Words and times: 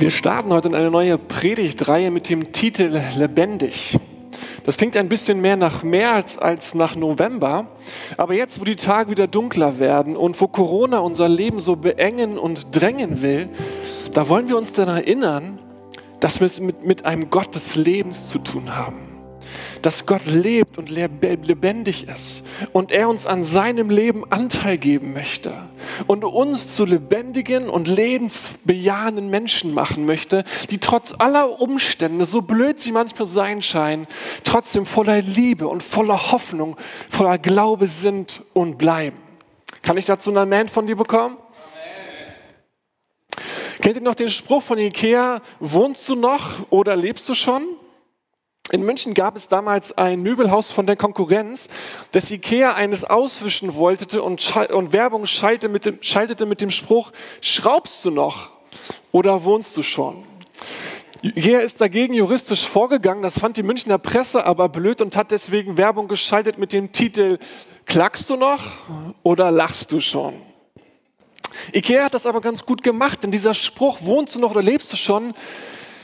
Wir 0.00 0.10
starten 0.10 0.50
heute 0.50 0.68
in 0.68 0.74
eine 0.74 0.90
neue 0.90 1.18
Predigtreihe 1.18 2.10
mit 2.10 2.30
dem 2.30 2.52
Titel 2.52 3.02
Lebendig. 3.18 3.98
Das 4.64 4.78
klingt 4.78 4.96
ein 4.96 5.10
bisschen 5.10 5.42
mehr 5.42 5.58
nach 5.58 5.82
März 5.82 6.38
als 6.40 6.74
nach 6.74 6.96
November, 6.96 7.66
aber 8.16 8.32
jetzt, 8.32 8.58
wo 8.58 8.64
die 8.64 8.76
Tage 8.76 9.10
wieder 9.10 9.26
dunkler 9.26 9.78
werden 9.78 10.16
und 10.16 10.40
wo 10.40 10.48
Corona 10.48 11.00
unser 11.00 11.28
Leben 11.28 11.60
so 11.60 11.76
beengen 11.76 12.38
und 12.38 12.74
drängen 12.74 13.20
will, 13.20 13.50
da 14.14 14.30
wollen 14.30 14.48
wir 14.48 14.56
uns 14.56 14.72
daran 14.72 14.96
erinnern, 14.96 15.58
dass 16.18 16.40
wir 16.40 16.46
es 16.46 16.60
mit, 16.60 16.82
mit 16.82 17.04
einem 17.04 17.28
Gott 17.28 17.54
des 17.54 17.76
Lebens 17.76 18.30
zu 18.30 18.38
tun 18.38 18.74
haben 18.74 19.09
dass 19.82 20.06
Gott 20.06 20.26
lebt 20.26 20.78
und 20.78 20.90
lebendig 20.90 22.08
ist 22.08 22.42
und 22.72 22.92
er 22.92 23.08
uns 23.08 23.26
an 23.26 23.44
seinem 23.44 23.90
Leben 23.90 24.24
Anteil 24.30 24.78
geben 24.78 25.12
möchte 25.12 25.54
und 26.06 26.24
uns 26.24 26.74
zu 26.74 26.84
lebendigen 26.84 27.68
und 27.68 27.88
lebensbejahenden 27.88 29.30
Menschen 29.30 29.74
machen 29.74 30.04
möchte, 30.04 30.44
die 30.70 30.78
trotz 30.78 31.14
aller 31.18 31.60
Umstände, 31.60 32.26
so 32.26 32.42
blöd 32.42 32.80
sie 32.80 32.92
manchmal 32.92 33.26
sein 33.26 33.62
scheinen, 33.62 34.06
trotzdem 34.44 34.86
voller 34.86 35.22
Liebe 35.22 35.68
und 35.68 35.82
voller 35.82 36.32
Hoffnung, 36.32 36.76
voller 37.10 37.38
Glaube 37.38 37.88
sind 37.88 38.42
und 38.52 38.78
bleiben. 38.78 39.16
Kann 39.82 39.96
ich 39.96 40.04
dazu 40.04 40.30
ein 40.30 40.36
Amen 40.36 40.68
von 40.68 40.86
dir 40.86 40.96
bekommen? 40.96 41.36
Kennt 43.80 43.96
ihr 43.96 44.02
noch 44.02 44.14
den 44.14 44.28
Spruch 44.28 44.62
von 44.62 44.78
Ikea, 44.78 45.40
wohnst 45.58 46.06
du 46.08 46.14
noch 46.14 46.70
oder 46.70 46.96
lebst 46.96 47.26
du 47.30 47.34
schon? 47.34 47.62
In 48.72 48.84
München 48.84 49.14
gab 49.14 49.34
es 49.34 49.48
damals 49.48 49.98
ein 49.98 50.22
Möbelhaus 50.22 50.70
von 50.70 50.86
der 50.86 50.94
Konkurrenz, 50.94 51.68
das 52.12 52.30
Ikea 52.30 52.74
eines 52.74 53.02
auswischen 53.02 53.74
wollte 53.74 54.22
und, 54.22 54.56
und 54.70 54.92
Werbung 54.92 55.26
schaltete 55.26 55.68
mit, 55.68 55.84
dem, 55.84 55.98
schaltete 56.00 56.46
mit 56.46 56.60
dem 56.60 56.70
Spruch, 56.70 57.10
schraubst 57.40 58.04
du 58.04 58.12
noch 58.12 58.50
oder 59.10 59.42
wohnst 59.42 59.76
du 59.76 59.82
schon? 59.82 60.24
Ikea 61.22 61.58
ist 61.58 61.80
dagegen 61.80 62.14
juristisch 62.14 62.64
vorgegangen, 62.66 63.24
das 63.24 63.38
fand 63.38 63.56
die 63.56 63.64
Münchner 63.64 63.98
Presse 63.98 64.46
aber 64.46 64.68
blöd 64.68 65.00
und 65.00 65.16
hat 65.16 65.32
deswegen 65.32 65.76
Werbung 65.76 66.06
geschaltet 66.06 66.56
mit 66.56 66.72
dem 66.72 66.92
Titel, 66.92 67.38
klackst 67.86 68.30
du 68.30 68.36
noch 68.36 68.62
oder 69.24 69.50
lachst 69.50 69.90
du 69.90 69.98
schon? 69.98 70.34
Ikea 71.74 72.04
hat 72.04 72.14
das 72.14 72.24
aber 72.24 72.40
ganz 72.40 72.64
gut 72.64 72.84
gemacht, 72.84 73.24
denn 73.24 73.32
dieser 73.32 73.52
Spruch, 73.52 73.98
wohnst 74.02 74.36
du 74.36 74.38
noch 74.38 74.52
oder 74.52 74.62
lebst 74.62 74.92
du 74.92 74.96
schon, 74.96 75.34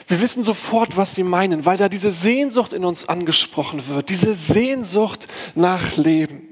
wir 0.06 0.20
wissen 0.20 0.42
sofort, 0.42 0.96
was 0.96 1.14
sie 1.14 1.22
meinen, 1.22 1.66
weil 1.66 1.76
da 1.76 1.88
diese 1.88 2.12
Sehnsucht 2.12 2.72
in 2.72 2.84
uns 2.84 3.08
angesprochen 3.08 3.88
wird, 3.88 4.08
diese 4.08 4.34
Sehnsucht 4.34 5.26
nach 5.54 5.96
Leben. 5.96 6.42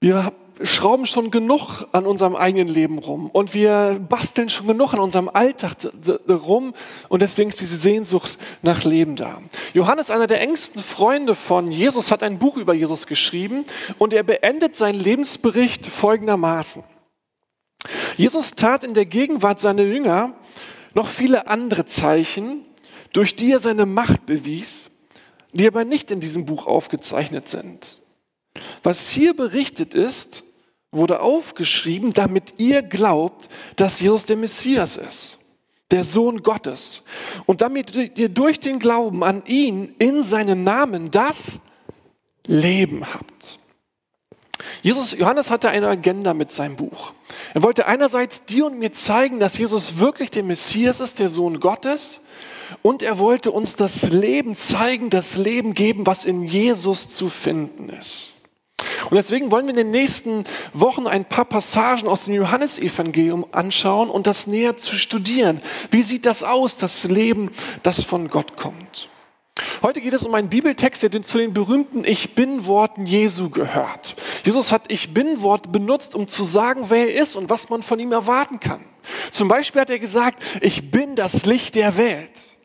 Wir 0.00 0.32
schrauben 0.62 1.06
schon 1.06 1.30
genug 1.30 1.86
an 1.92 2.06
unserem 2.06 2.36
eigenen 2.36 2.68
Leben 2.68 2.98
rum 2.98 3.30
und 3.30 3.54
wir 3.54 3.98
basteln 4.08 4.50
schon 4.50 4.66
genug 4.66 4.92
an 4.92 5.00
unserem 5.00 5.28
Alltag 5.28 5.72
rum 6.28 6.74
und 7.08 7.22
deswegen 7.22 7.48
ist 7.48 7.60
diese 7.60 7.76
Sehnsucht 7.76 8.38
nach 8.62 8.84
Leben 8.84 9.16
da. 9.16 9.40
Johannes, 9.72 10.10
einer 10.10 10.26
der 10.26 10.42
engsten 10.42 10.82
Freunde 10.82 11.34
von 11.34 11.70
Jesus, 11.72 12.10
hat 12.10 12.22
ein 12.22 12.38
Buch 12.38 12.56
über 12.56 12.74
Jesus 12.74 13.06
geschrieben 13.06 13.64
und 13.98 14.12
er 14.12 14.22
beendet 14.22 14.76
seinen 14.76 15.00
Lebensbericht 15.00 15.86
folgendermaßen. 15.86 16.82
Jesus 18.18 18.50
tat 18.50 18.84
in 18.84 18.92
der 18.92 19.06
Gegenwart 19.06 19.60
seiner 19.60 19.82
Jünger 19.82 20.34
noch 20.94 21.08
viele 21.08 21.46
andere 21.46 21.84
Zeichen, 21.86 22.64
durch 23.12 23.36
die 23.36 23.52
er 23.52 23.60
seine 23.60 23.86
Macht 23.86 24.26
bewies, 24.26 24.90
die 25.52 25.66
aber 25.66 25.84
nicht 25.84 26.10
in 26.10 26.20
diesem 26.20 26.44
Buch 26.44 26.66
aufgezeichnet 26.66 27.48
sind. 27.48 28.02
Was 28.82 29.10
hier 29.10 29.34
berichtet 29.34 29.94
ist, 29.94 30.44
wurde 30.92 31.20
aufgeschrieben, 31.20 32.12
damit 32.12 32.54
ihr 32.58 32.82
glaubt, 32.82 33.48
dass 33.76 34.00
Jesus 34.00 34.24
der 34.24 34.36
Messias 34.36 34.96
ist, 34.96 35.38
der 35.90 36.04
Sohn 36.04 36.42
Gottes. 36.42 37.02
Und 37.46 37.60
damit 37.60 37.94
ihr 38.18 38.28
durch 38.28 38.58
den 38.58 38.78
Glauben 38.78 39.22
an 39.22 39.44
ihn 39.46 39.94
in 39.98 40.22
seinem 40.22 40.62
Namen 40.62 41.10
das 41.10 41.60
Leben 42.46 43.04
habt. 43.12 43.59
Jesus, 44.82 45.12
Johannes 45.12 45.50
hatte 45.50 45.68
eine 45.68 45.88
Agenda 45.88 46.34
mit 46.34 46.52
seinem 46.52 46.76
Buch. 46.76 47.12
Er 47.54 47.62
wollte 47.62 47.86
einerseits 47.86 48.44
dir 48.44 48.66
und 48.66 48.78
mir 48.78 48.92
zeigen, 48.92 49.40
dass 49.40 49.58
Jesus 49.58 49.98
wirklich 49.98 50.30
der 50.30 50.42
Messias 50.42 51.00
ist, 51.00 51.18
der 51.18 51.28
Sohn 51.28 51.60
Gottes. 51.60 52.20
Und 52.82 53.02
er 53.02 53.18
wollte 53.18 53.50
uns 53.50 53.76
das 53.76 54.10
Leben 54.10 54.56
zeigen, 54.56 55.10
das 55.10 55.36
Leben 55.36 55.74
geben, 55.74 56.06
was 56.06 56.24
in 56.24 56.44
Jesus 56.44 57.08
zu 57.08 57.28
finden 57.28 57.88
ist. 57.88 58.34
Und 59.10 59.16
deswegen 59.16 59.50
wollen 59.50 59.66
wir 59.66 59.70
in 59.70 59.76
den 59.76 59.90
nächsten 59.90 60.44
Wochen 60.72 61.06
ein 61.06 61.24
paar 61.24 61.44
Passagen 61.44 62.08
aus 62.08 62.24
dem 62.24 62.34
Johannesevangelium 62.34 63.46
anschauen 63.52 64.08
und 64.08 64.26
das 64.26 64.46
näher 64.46 64.76
zu 64.76 64.94
studieren. 64.94 65.60
Wie 65.90 66.02
sieht 66.02 66.26
das 66.26 66.42
aus, 66.42 66.76
das 66.76 67.04
Leben, 67.04 67.50
das 67.82 68.02
von 68.02 68.28
Gott 68.28 68.56
kommt? 68.56 69.08
Heute 69.82 70.00
geht 70.00 70.12
es 70.12 70.24
um 70.24 70.34
einen 70.34 70.48
Bibeltext, 70.48 71.02
der 71.02 71.22
zu 71.22 71.38
den 71.38 71.52
berühmten 71.52 72.04
Ich 72.04 72.34
bin-Worten 72.34 73.06
Jesu 73.06 73.50
gehört. 73.50 74.14
Jesus 74.44 74.72
hat 74.72 74.90
Ich 74.90 75.14
bin-Wort 75.14 75.72
benutzt, 75.72 76.14
um 76.14 76.28
zu 76.28 76.44
sagen, 76.44 76.86
wer 76.88 77.08
er 77.08 77.22
ist 77.22 77.36
und 77.36 77.50
was 77.50 77.68
man 77.68 77.82
von 77.82 77.98
ihm 77.98 78.12
erwarten 78.12 78.60
kann. 78.60 78.80
Zum 79.30 79.48
Beispiel 79.48 79.80
hat 79.80 79.90
er 79.90 79.98
gesagt, 79.98 80.42
ich 80.60 80.90
bin 80.90 81.16
das 81.16 81.46
Licht 81.46 81.74
der 81.74 81.96
Welt. 81.96 82.56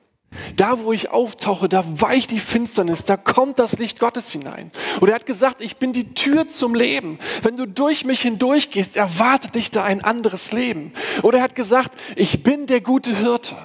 Da, 0.56 0.80
wo 0.80 0.92
ich 0.92 1.12
auftauche, 1.12 1.70
da 1.70 1.84
weicht 2.02 2.32
die 2.32 2.40
Finsternis, 2.40 3.06
da 3.06 3.18
kommt 3.18 3.60
das 3.60 3.80
Licht 3.80 4.00
Gottes 4.00 4.32
hinein. 4.32 4.72
Oder 5.02 5.14
er 5.14 5.16
hat 5.16 5.26
gesagt, 5.26 5.62
ich 5.62 5.78
bin 5.78 5.94
die 5.94 6.14
Tür 6.14 6.48
zum 6.48 6.76
Leben. 6.76 7.20
Wenn 7.42 7.58
du 7.58 7.66
durch 7.66 8.06
mich 8.06 8.22
hindurchgehst, 8.22 8.98
erwartet 8.98 9.56
dich 9.56 9.72
da 9.72 9.84
ein 9.84 10.04
anderes 10.04 10.52
Leben. 10.52 10.92
Oder 11.24 11.40
er 11.40 11.44
hat 11.46 11.56
gesagt, 11.56 11.94
ich 12.16 12.44
bin 12.44 12.68
der 12.68 12.82
gute 12.82 13.16
Hirte. 13.16 13.56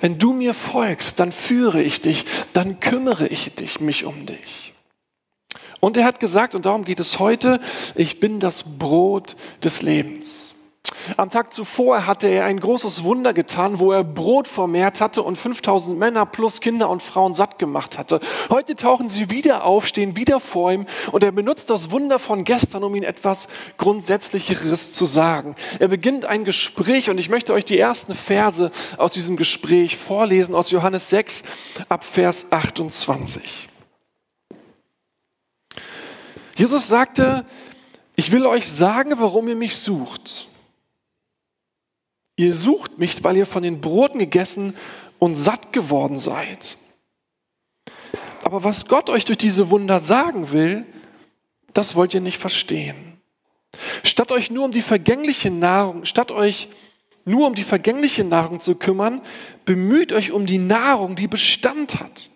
Wenn 0.00 0.18
du 0.18 0.32
mir 0.32 0.54
folgst, 0.54 1.20
dann 1.20 1.32
führe 1.32 1.82
ich 1.82 2.00
dich, 2.00 2.24
dann 2.52 2.80
kümmere 2.80 3.26
ich 3.26 3.54
dich, 3.54 3.80
mich 3.80 4.04
um 4.04 4.26
dich. 4.26 4.74
Und 5.80 5.96
er 5.96 6.04
hat 6.04 6.20
gesagt, 6.20 6.54
und 6.54 6.66
darum 6.66 6.84
geht 6.84 7.00
es 7.00 7.18
heute, 7.18 7.60
ich 7.94 8.20
bin 8.20 8.40
das 8.40 8.64
Brot 8.78 9.36
des 9.62 9.82
Lebens. 9.82 10.54
Am 11.16 11.30
Tag 11.30 11.52
zuvor 11.52 12.06
hatte 12.06 12.28
er 12.28 12.44
ein 12.44 12.60
großes 12.60 13.02
Wunder 13.02 13.32
getan, 13.32 13.78
wo 13.78 13.92
er 13.92 14.04
Brot 14.04 14.46
vermehrt 14.46 15.00
hatte 15.00 15.22
und 15.22 15.36
5000 15.36 15.98
Männer 15.98 16.26
plus 16.26 16.60
Kinder 16.60 16.88
und 16.90 17.02
Frauen 17.02 17.34
satt 17.34 17.58
gemacht 17.58 17.98
hatte. 17.98 18.20
Heute 18.50 18.74
tauchen 18.74 19.08
sie 19.08 19.30
wieder 19.30 19.64
auf, 19.64 19.86
stehen 19.86 20.16
wieder 20.16 20.40
vor 20.40 20.72
ihm 20.72 20.86
und 21.12 21.22
er 21.22 21.32
benutzt 21.32 21.70
das 21.70 21.90
Wunder 21.90 22.18
von 22.18 22.44
gestern, 22.44 22.84
um 22.84 22.94
ihnen 22.94 23.04
etwas 23.04 23.48
Grundsätzlicheres 23.78 24.92
zu 24.92 25.04
sagen. 25.04 25.54
Er 25.78 25.88
beginnt 25.88 26.26
ein 26.26 26.44
Gespräch 26.44 27.10
und 27.10 27.18
ich 27.18 27.30
möchte 27.30 27.52
euch 27.52 27.64
die 27.64 27.78
ersten 27.78 28.14
Verse 28.14 28.70
aus 28.98 29.12
diesem 29.12 29.36
Gespräch 29.36 29.96
vorlesen, 29.96 30.54
aus 30.54 30.70
Johannes 30.70 31.10
6 31.10 31.42
ab 31.88 32.04
Vers 32.04 32.46
28. 32.50 33.68
Jesus 36.56 36.88
sagte, 36.88 37.46
ich 38.16 38.32
will 38.32 38.46
euch 38.46 38.68
sagen, 38.68 39.12
warum 39.16 39.46
ihr 39.46 39.54
mich 39.54 39.76
sucht. 39.76 40.48
Ihr 42.38 42.54
sucht 42.54 42.98
mich, 42.98 43.24
weil 43.24 43.36
ihr 43.36 43.46
von 43.46 43.64
den 43.64 43.80
Broten 43.80 44.20
gegessen 44.20 44.72
und 45.18 45.34
satt 45.34 45.72
geworden 45.72 46.20
seid. 46.20 46.78
Aber 48.44 48.62
was 48.62 48.86
Gott 48.86 49.10
euch 49.10 49.24
durch 49.24 49.38
diese 49.38 49.70
Wunder 49.70 49.98
sagen 49.98 50.52
will, 50.52 50.86
das 51.74 51.96
wollt 51.96 52.14
ihr 52.14 52.20
nicht 52.20 52.38
verstehen. 52.38 53.20
Statt 54.04 54.30
euch 54.30 54.52
nur 54.52 54.66
um 54.66 54.70
die 54.70 54.82
vergängliche 54.82 55.50
Nahrung, 55.50 56.04
statt 56.04 56.30
euch 56.30 56.68
nur 57.24 57.44
um 57.44 57.56
die 57.56 57.64
vergängliche 57.64 58.22
Nahrung 58.22 58.60
zu 58.60 58.76
kümmern, 58.76 59.20
bemüht 59.64 60.12
euch 60.12 60.30
um 60.30 60.46
die 60.46 60.58
Nahrung, 60.58 61.16
die 61.16 61.26
Bestand 61.26 61.98
hat 61.98 62.30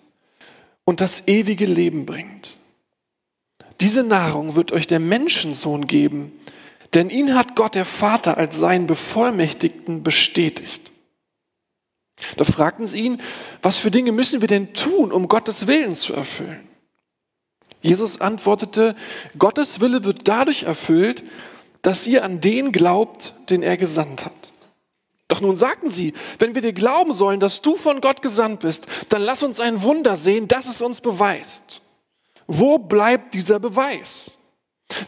und 0.85 1.01
das 1.01 1.29
ewige 1.29 1.65
Leben 1.65 2.07
bringt. 2.07 2.57
Diese 3.81 4.03
Nahrung 4.03 4.57
wird 4.57 4.73
euch 4.73 4.89
der 4.89 4.99
Menschensohn 4.99 5.87
geben, 5.87 6.33
denn 6.95 7.11
ihn 7.11 7.35
hat 7.35 7.57
Gott 7.57 7.75
der 7.75 7.85
Vater 7.85 8.37
als 8.37 8.59
seinen 8.59 8.87
Bevollmächtigten 8.87 10.03
bestätigt. 10.03 10.93
Da 12.37 12.45
fragten 12.45 12.87
sie 12.87 13.01
ihn, 13.01 13.23
was 13.63 13.79
für 13.79 13.91
Dinge 13.91 14.13
müssen 14.13 14.41
wir 14.41 14.49
denn 14.49 14.75
tun, 14.75 15.13
um 15.13 15.29
Gottes 15.29 15.67
Willen 15.67 15.97
zu 15.97 16.13
erfüllen? 16.13 16.69
Jesus 17.81 18.21
antwortete, 18.21 18.95
Gottes 19.39 19.81
Wille 19.81 20.05
wird 20.05 20.29
dadurch 20.29 20.63
erfüllt, 20.63 21.25
dass 21.83 22.07
ihr 22.07 22.25
an 22.25 22.41
den 22.41 22.71
glaubt, 22.71 23.35
den 23.51 23.63
er 23.63 23.77
gesandt 23.77 24.25
hat. 24.25 24.53
Doch 25.27 25.41
nun 25.41 25.57
sagten 25.57 25.91
sie, 25.91 26.13
wenn 26.39 26.55
wir 26.55 26.63
dir 26.63 26.75
glauben 26.75 27.13
sollen, 27.13 27.41
dass 27.41 27.63
du 27.63 27.77
von 27.77 28.01
Gott 28.01 28.23
gesandt 28.23 28.61
bist, 28.61 28.87
dann 29.09 29.23
lass 29.23 29.43
uns 29.43 29.61
ein 29.61 29.83
Wunder 29.83 30.17
sehen, 30.17 30.47
das 30.47 30.69
es 30.69 30.81
uns 30.81 31.01
beweist. 31.01 31.81
Wo 32.47 32.79
bleibt 32.79 33.35
dieser 33.35 33.59
Beweis? 33.59 34.39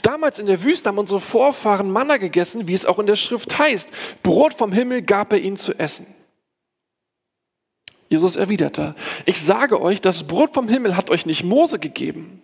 Damals 0.02 0.38
in 0.38 0.46
der 0.46 0.62
Wüste 0.62 0.88
haben 0.88 0.98
unsere 0.98 1.20
Vorfahren 1.20 1.90
Manna 1.90 2.16
gegessen, 2.16 2.68
wie 2.68 2.74
es 2.74 2.86
auch 2.86 2.98
in 2.98 3.06
der 3.06 3.16
Schrift 3.16 3.58
heißt. 3.58 3.90
Brot 4.22 4.54
vom 4.54 4.72
Himmel 4.72 5.02
gab 5.02 5.32
er 5.32 5.40
ihnen 5.40 5.56
zu 5.56 5.78
essen. 5.78 6.06
Jesus 8.08 8.36
erwiderte, 8.36 8.94
ich 9.24 9.40
sage 9.40 9.80
euch, 9.80 10.00
das 10.00 10.24
Brot 10.24 10.54
vom 10.54 10.68
Himmel 10.68 10.96
hat 10.96 11.10
euch 11.10 11.26
nicht 11.26 11.42
Mose 11.42 11.78
gegeben. 11.78 12.42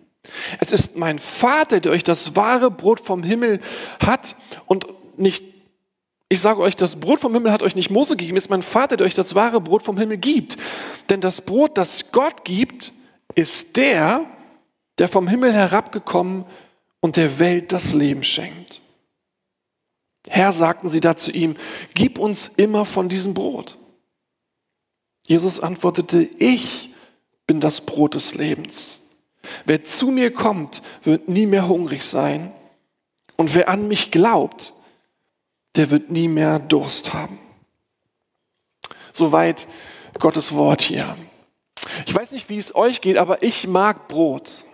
Es 0.59 0.71
ist 0.71 0.95
mein 0.97 1.17
Vater, 1.19 1.79
der 1.79 1.91
euch 1.91 2.03
das 2.03 2.35
wahre 2.35 2.69
Brot 2.69 2.99
vom 2.99 3.23
Himmel 3.23 3.59
hat 3.99 4.35
und 4.65 4.85
nicht 5.17 5.43
Ich 6.29 6.39
sage 6.39 6.61
euch, 6.61 6.75
das 6.75 6.95
Brot 6.95 7.19
vom 7.19 7.33
Himmel 7.33 7.51
hat 7.51 7.61
euch 7.61 7.75
nicht 7.75 7.89
Mose 7.89 8.15
gegeben, 8.15 8.37
ist 8.37 8.49
mein 8.49 8.61
Vater, 8.61 8.97
der 8.97 9.05
euch 9.05 9.13
das 9.13 9.35
wahre 9.35 9.59
Brot 9.59 9.83
vom 9.83 9.97
Himmel 9.97 10.17
gibt. 10.17 10.57
Denn 11.09 11.21
das 11.21 11.41
Brot, 11.41 11.77
das 11.77 12.11
Gott 12.11 12.45
gibt, 12.45 12.93
ist 13.35 13.75
der, 13.75 14.25
der 14.97 15.07
vom 15.07 15.27
Himmel 15.27 15.53
herabgekommen 15.53 16.45
und 17.01 17.17
der 17.17 17.39
Welt 17.39 17.71
das 17.71 17.93
Leben 17.93 18.23
schenkt. 18.23 18.81
Herr, 20.27 20.51
sagten 20.53 20.89
sie 20.89 21.01
da 21.01 21.17
zu 21.17 21.31
ihm, 21.31 21.55
gib 21.93 22.17
uns 22.19 22.47
immer 22.55 22.85
von 22.85 23.09
diesem 23.09 23.33
Brot. 23.33 23.77
Jesus 25.27 25.59
antwortete, 25.59 26.21
ich 26.21 26.93
bin 27.47 27.59
das 27.59 27.81
Brot 27.81 28.15
des 28.15 28.35
Lebens. 28.35 29.01
Wer 29.65 29.83
zu 29.83 30.11
mir 30.11 30.31
kommt, 30.31 30.81
wird 31.03 31.27
nie 31.27 31.47
mehr 31.47 31.67
hungrig 31.67 32.03
sein. 32.03 32.53
Und 33.35 33.55
wer 33.55 33.69
an 33.69 33.87
mich 33.87 34.11
glaubt, 34.11 34.73
der 35.75 35.89
wird 35.89 36.11
nie 36.11 36.27
mehr 36.27 36.59
Durst 36.59 37.13
haben. 37.13 37.39
Soweit 39.11 39.67
Gottes 40.19 40.53
Wort 40.53 40.81
hier. 40.81 41.17
Ich 42.05 42.13
weiß 42.13 42.31
nicht, 42.31 42.49
wie 42.49 42.57
es 42.57 42.75
euch 42.75 43.01
geht, 43.01 43.17
aber 43.17 43.41
ich 43.41 43.67
mag 43.67 44.07
Brot. 44.07 44.65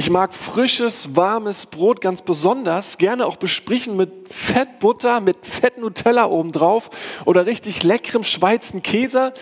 Ich 0.00 0.10
mag 0.10 0.32
frisches, 0.32 1.16
warmes 1.16 1.66
Brot 1.66 2.00
ganz 2.00 2.22
besonders, 2.22 2.98
gerne 2.98 3.26
auch 3.26 3.34
besprichen 3.34 3.96
mit 3.96 4.32
Fettbutter, 4.32 5.20
mit 5.20 5.44
Fett 5.44 5.76
Nutella 5.76 6.26
obendrauf 6.26 6.88
oder 7.24 7.46
richtig 7.46 7.82
leckerem 7.82 8.22
Schweizer 8.22 8.78
Käse. 8.78 9.34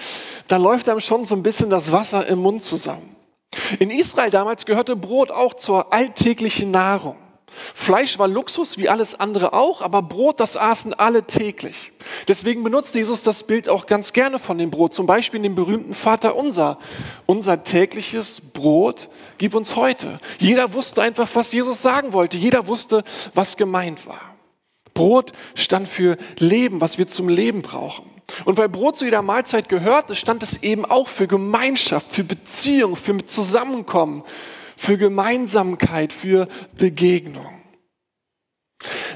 Da 0.48 0.56
läuft 0.56 0.88
einem 0.88 1.00
schon 1.00 1.26
so 1.26 1.34
ein 1.34 1.42
bisschen 1.42 1.68
das 1.68 1.92
Wasser 1.92 2.26
im 2.26 2.38
Mund 2.38 2.62
zusammen. 2.62 3.14
In 3.80 3.90
Israel 3.90 4.30
damals 4.30 4.64
gehörte 4.64 4.96
Brot 4.96 5.30
auch 5.30 5.52
zur 5.52 5.92
alltäglichen 5.92 6.70
Nahrung. 6.70 7.16
Fleisch 7.74 8.18
war 8.18 8.28
Luxus, 8.28 8.76
wie 8.76 8.88
alles 8.88 9.14
andere 9.14 9.52
auch, 9.52 9.80
aber 9.80 10.02
Brot, 10.02 10.40
das 10.40 10.56
aßen 10.56 10.94
alle 10.94 11.24
täglich. 11.24 11.92
Deswegen 12.28 12.64
benutzt 12.64 12.94
Jesus 12.94 13.22
das 13.22 13.44
Bild 13.44 13.68
auch 13.68 13.86
ganz 13.86 14.12
gerne 14.12 14.38
von 14.38 14.58
dem 14.58 14.70
Brot, 14.70 14.94
zum 14.94 15.06
Beispiel 15.06 15.38
in 15.38 15.44
dem 15.44 15.54
berühmten 15.54 15.94
Vater 15.94 16.36
unser. 16.36 16.78
Unser 17.24 17.64
tägliches 17.64 18.40
Brot 18.40 19.08
gib 19.38 19.54
uns 19.54 19.76
heute. 19.76 20.20
Jeder 20.38 20.74
wusste 20.74 21.02
einfach, 21.02 21.28
was 21.34 21.52
Jesus 21.52 21.82
sagen 21.82 22.12
wollte. 22.12 22.36
Jeder 22.36 22.66
wusste, 22.66 23.04
was 23.34 23.56
gemeint 23.56 24.06
war. 24.06 24.36
Brot 24.92 25.32
stand 25.54 25.88
für 25.88 26.16
Leben, 26.38 26.80
was 26.80 26.98
wir 26.98 27.06
zum 27.06 27.28
Leben 27.28 27.62
brauchen. 27.62 28.10
Und 28.44 28.58
weil 28.58 28.68
Brot 28.68 28.96
zu 28.96 29.04
jeder 29.04 29.22
Mahlzeit 29.22 29.68
gehört, 29.68 30.16
stand 30.16 30.42
es 30.42 30.62
eben 30.62 30.84
auch 30.84 31.08
für 31.08 31.28
Gemeinschaft, 31.28 32.12
für 32.12 32.24
Beziehung, 32.24 32.96
für 32.96 33.24
Zusammenkommen, 33.24 34.24
für 34.76 34.98
Gemeinsamkeit, 34.98 36.12
für 36.12 36.48
Begegnung. 36.76 37.60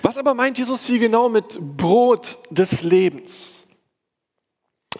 Was 0.03 0.17
aber 0.17 0.35
meint 0.35 0.59
Jesus 0.59 0.87
hier 0.87 0.99
genau 0.99 1.29
mit 1.29 1.59
Brot 1.77 2.39
des 2.51 2.83
Lebens? 2.83 3.67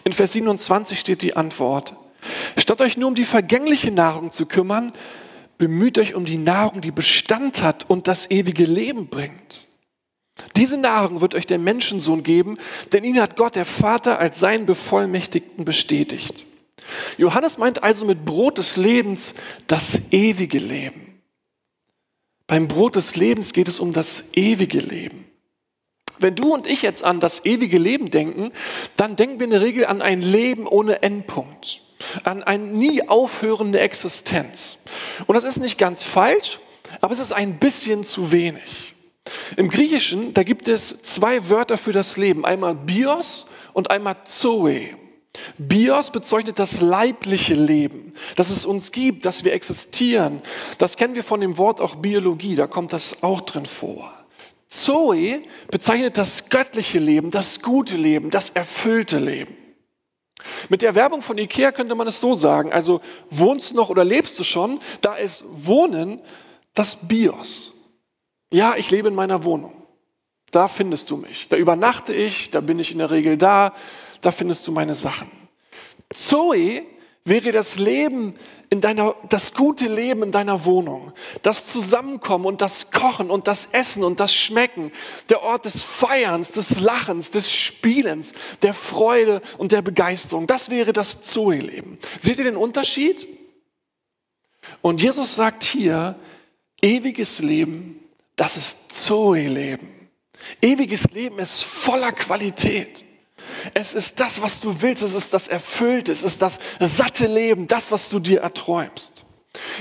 In 0.03 0.13
Vers 0.13 0.33
27 0.33 0.99
steht 0.99 1.21
die 1.21 1.35
Antwort. 1.35 1.95
Statt 2.57 2.81
euch 2.81 2.97
nur 2.97 3.09
um 3.09 3.15
die 3.15 3.25
vergängliche 3.25 3.91
Nahrung 3.91 4.31
zu 4.31 4.45
kümmern, 4.45 4.93
bemüht 5.57 5.97
euch 5.97 6.15
um 6.15 6.25
die 6.25 6.37
Nahrung, 6.37 6.81
die 6.81 6.91
Bestand 6.91 7.61
hat 7.61 7.89
und 7.89 8.07
das 8.07 8.29
ewige 8.29 8.65
Leben 8.65 9.07
bringt. 9.07 9.67
Diese 10.55 10.77
Nahrung 10.77 11.21
wird 11.21 11.35
euch 11.35 11.45
der 11.45 11.59
Menschensohn 11.59 12.23
geben, 12.23 12.57
denn 12.93 13.03
ihn 13.03 13.21
hat 13.21 13.35
Gott, 13.35 13.55
der 13.55 13.65
Vater, 13.65 14.19
als 14.19 14.39
seinen 14.39 14.65
Bevollmächtigten 14.65 15.65
bestätigt. 15.65 16.45
Johannes 17.17 17.57
meint 17.57 17.83
also 17.83 18.05
mit 18.05 18.25
Brot 18.25 18.57
des 18.57 18.77
Lebens 18.77 19.35
das 19.67 20.01
ewige 20.11 20.59
Leben. 20.59 21.21
Beim 22.47 22.67
Brot 22.67 22.95
des 22.95 23.15
Lebens 23.15 23.53
geht 23.53 23.67
es 23.67 23.79
um 23.79 23.91
das 23.91 24.25
ewige 24.33 24.79
Leben. 24.79 25.25
Wenn 26.19 26.35
du 26.35 26.53
und 26.53 26.67
ich 26.67 26.81
jetzt 26.81 27.03
an 27.03 27.19
das 27.19 27.45
ewige 27.45 27.77
Leben 27.77 28.11
denken, 28.11 28.51
dann 28.95 29.15
denken 29.15 29.39
wir 29.39 29.45
in 29.45 29.51
der 29.51 29.61
Regel 29.61 29.85
an 29.85 30.01
ein 30.01 30.21
Leben 30.21 30.67
ohne 30.67 31.01
Endpunkt, 31.01 31.81
an 32.23 32.43
eine 32.43 32.63
nie 32.63 33.07
aufhörende 33.07 33.79
Existenz. 33.79 34.77
Und 35.25 35.35
das 35.35 35.43
ist 35.43 35.59
nicht 35.59 35.77
ganz 35.77 36.03
falsch, 36.03 36.59
aber 36.99 37.13
es 37.13 37.19
ist 37.19 37.31
ein 37.31 37.57
bisschen 37.57 38.03
zu 38.03 38.31
wenig. 38.31 38.95
Im 39.55 39.69
Griechischen, 39.69 40.33
da 40.33 40.43
gibt 40.43 40.67
es 40.67 41.01
zwei 41.01 41.49
Wörter 41.49 41.77
für 41.77 41.91
das 41.91 42.17
Leben, 42.17 42.45
einmal 42.45 42.75
Bios 42.75 43.47
und 43.73 43.91
einmal 43.91 44.17
Zoe. 44.25 44.89
Bios 45.57 46.11
bezeichnet 46.11 46.59
das 46.59 46.81
leibliche 46.81 47.53
Leben, 47.53 48.13
dass 48.35 48.49
es 48.49 48.65
uns 48.65 48.91
gibt, 48.91 49.25
dass 49.25 49.43
wir 49.45 49.53
existieren. 49.53 50.41
Das 50.77 50.97
kennen 50.97 51.15
wir 51.15 51.23
von 51.23 51.39
dem 51.39 51.57
Wort 51.57 51.79
auch 51.79 51.95
Biologie, 51.95 52.55
da 52.55 52.67
kommt 52.67 52.91
das 52.93 53.23
auch 53.23 53.41
drin 53.41 53.65
vor. 53.65 54.11
Zoe 54.67 55.43
bezeichnet 55.69 56.17
das 56.17 56.49
göttliche 56.49 56.99
Leben, 56.99 57.31
das 57.31 57.61
gute 57.61 57.95
Leben, 57.95 58.29
das 58.29 58.49
erfüllte 58.49 59.19
Leben. 59.19 59.55
Mit 60.69 60.81
der 60.81 60.95
Werbung 60.95 61.21
von 61.21 61.37
Ikea 61.37 61.71
könnte 61.71 61.95
man 61.95 62.07
es 62.07 62.19
so 62.19 62.33
sagen, 62.33 62.71
also 62.73 63.01
wohnst 63.29 63.71
du 63.71 63.75
noch 63.75 63.89
oder 63.89 64.03
lebst 64.03 64.39
du 64.39 64.43
schon, 64.43 64.79
da 65.01 65.15
ist 65.15 65.43
Wohnen 65.49 66.21
das 66.73 67.07
Bios. 67.07 67.73
Ja, 68.51 68.75
ich 68.75 68.91
lebe 68.91 69.09
in 69.09 69.15
meiner 69.15 69.43
Wohnung. 69.43 69.73
Da 70.51 70.67
findest 70.67 71.09
du 71.11 71.17
mich. 71.17 71.47
Da 71.47 71.55
übernachte 71.55 72.13
ich, 72.13 72.51
da 72.51 72.59
bin 72.59 72.79
ich 72.79 72.91
in 72.91 72.97
der 72.97 73.11
Regel 73.11 73.37
da, 73.37 73.73
da 74.21 74.31
findest 74.31 74.67
du 74.67 74.71
meine 74.71 74.93
Sachen. 74.93 75.29
Zoe 76.13 76.83
wäre 77.25 77.51
das 77.51 77.77
Leben 77.77 78.35
in 78.69 78.79
deiner, 78.79 79.15
das 79.27 79.53
gute 79.53 79.85
Leben 79.85 80.23
in 80.23 80.31
deiner 80.31 80.63
Wohnung. 80.63 81.11
Das 81.41 81.67
Zusammenkommen 81.67 82.45
und 82.45 82.61
das 82.61 82.91
Kochen 82.91 83.29
und 83.29 83.47
das 83.47 83.67
Essen 83.73 84.03
und 84.03 84.19
das 84.19 84.33
Schmecken. 84.33 84.91
Der 85.29 85.43
Ort 85.43 85.65
des 85.65 85.83
Feierns, 85.83 86.51
des 86.51 86.79
Lachens, 86.79 87.31
des 87.31 87.51
Spielens, 87.51 88.33
der 88.61 88.73
Freude 88.73 89.41
und 89.57 89.73
der 89.73 89.81
Begeisterung. 89.81 90.47
Das 90.47 90.69
wäre 90.69 90.93
das 90.93 91.21
Zoe-Leben. 91.21 91.99
Seht 92.17 92.37
ihr 92.37 92.45
den 92.45 92.55
Unterschied? 92.55 93.27
Und 94.81 95.01
Jesus 95.01 95.35
sagt 95.35 95.63
hier, 95.63 96.15
ewiges 96.81 97.41
Leben, 97.41 97.99
das 98.37 98.55
ist 98.55 98.93
Zoe-Leben. 98.93 100.09
Ewiges 100.61 101.11
Leben 101.11 101.39
ist 101.39 101.63
voller 101.63 102.13
Qualität. 102.13 103.03
Es 103.73 103.93
ist 103.93 104.19
das, 104.19 104.41
was 104.41 104.61
du 104.61 104.81
willst. 104.81 105.03
Es 105.03 105.13
ist 105.13 105.33
das 105.33 105.47
Erfüllte. 105.47 106.11
Es 106.11 106.23
ist 106.23 106.41
das 106.41 106.59
satte 106.79 107.27
Leben, 107.27 107.67
das, 107.67 107.91
was 107.91 108.09
du 108.09 108.19
dir 108.19 108.41
erträumst. 108.41 109.25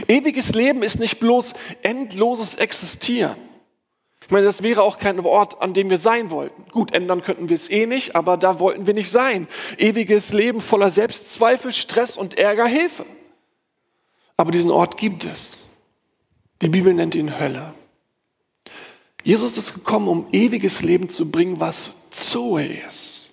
Ewiges 0.09 0.55
Leben 0.55 0.83
ist 0.83 0.99
nicht 0.99 1.21
bloß 1.21 1.55
endloses 1.83 2.57
Existieren. 2.57 3.37
Ich 4.23 4.31
meine, 4.31 4.47
das 4.47 4.63
wäre 4.63 4.83
auch 4.83 4.99
kein 4.99 5.19
Ort, 5.21 5.61
an 5.61 5.75
dem 5.75 5.91
wir 5.91 5.99
sein 5.99 6.31
wollten. 6.31 6.65
Gut, 6.71 6.93
ändern 6.93 7.23
könnten 7.23 7.49
wir 7.49 7.55
es 7.55 7.69
eh 7.69 7.87
nicht, 7.87 8.15
aber 8.15 8.37
da 8.37 8.61
wollten 8.61 8.87
wir 8.87 8.95
nicht 8.95 9.11
sein. 9.11 9.49
Ewiges 9.77 10.33
Leben 10.33 10.61
voller 10.61 10.91
Selbstzweifel, 10.91 11.73
Stress 11.73 12.17
und 12.17 12.39
Ärger, 12.39 12.67
Hilfe. 12.67 13.07
Aber 14.37 14.53
diesen 14.53 14.71
Ort 14.71 14.97
gibt 14.97 15.25
es. 15.25 15.71
Die 16.63 16.69
Bibel 16.69 16.95
nennt 16.95 17.15
ihn 17.15 17.41
Hölle. 17.41 17.75
Jesus 19.25 19.59
ist 19.59 19.75
gekommen, 19.75 20.09
um 20.09 20.29
ewiges 20.33 20.83
Leben 20.83 21.09
zu 21.09 21.31
bringen, 21.31 21.59
was 21.59 21.97
Zoe 22.11 22.67
ist 22.87 23.30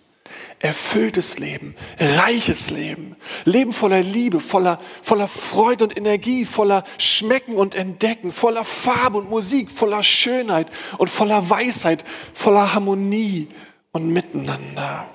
erfülltes 0.60 1.38
Leben, 1.38 1.76
reiches 2.00 2.72
Leben, 2.72 3.16
Leben 3.46 3.74
voller 3.74 4.02
Liebe, 4.02 4.40
voller, 4.40 4.80
voller 5.04 5.28
Freude 5.28 5.84
und 5.84 5.98
Energie, 5.98 6.46
voller 6.46 6.84
Schmecken 6.98 7.56
und 7.56 7.76
Entdecken, 7.76 8.32
voller 8.32 8.64
Farbe 8.64 9.20
und 9.20 9.30
Musik, 9.30 9.70
voller 9.72 10.02
Schönheit 10.02 10.68
und 10.98 11.10
voller 11.10 11.50
Weisheit, 11.50 12.04
voller 12.34 12.74
Harmonie 12.74 13.48
und 13.92 14.12
Miteinander. 14.12 15.08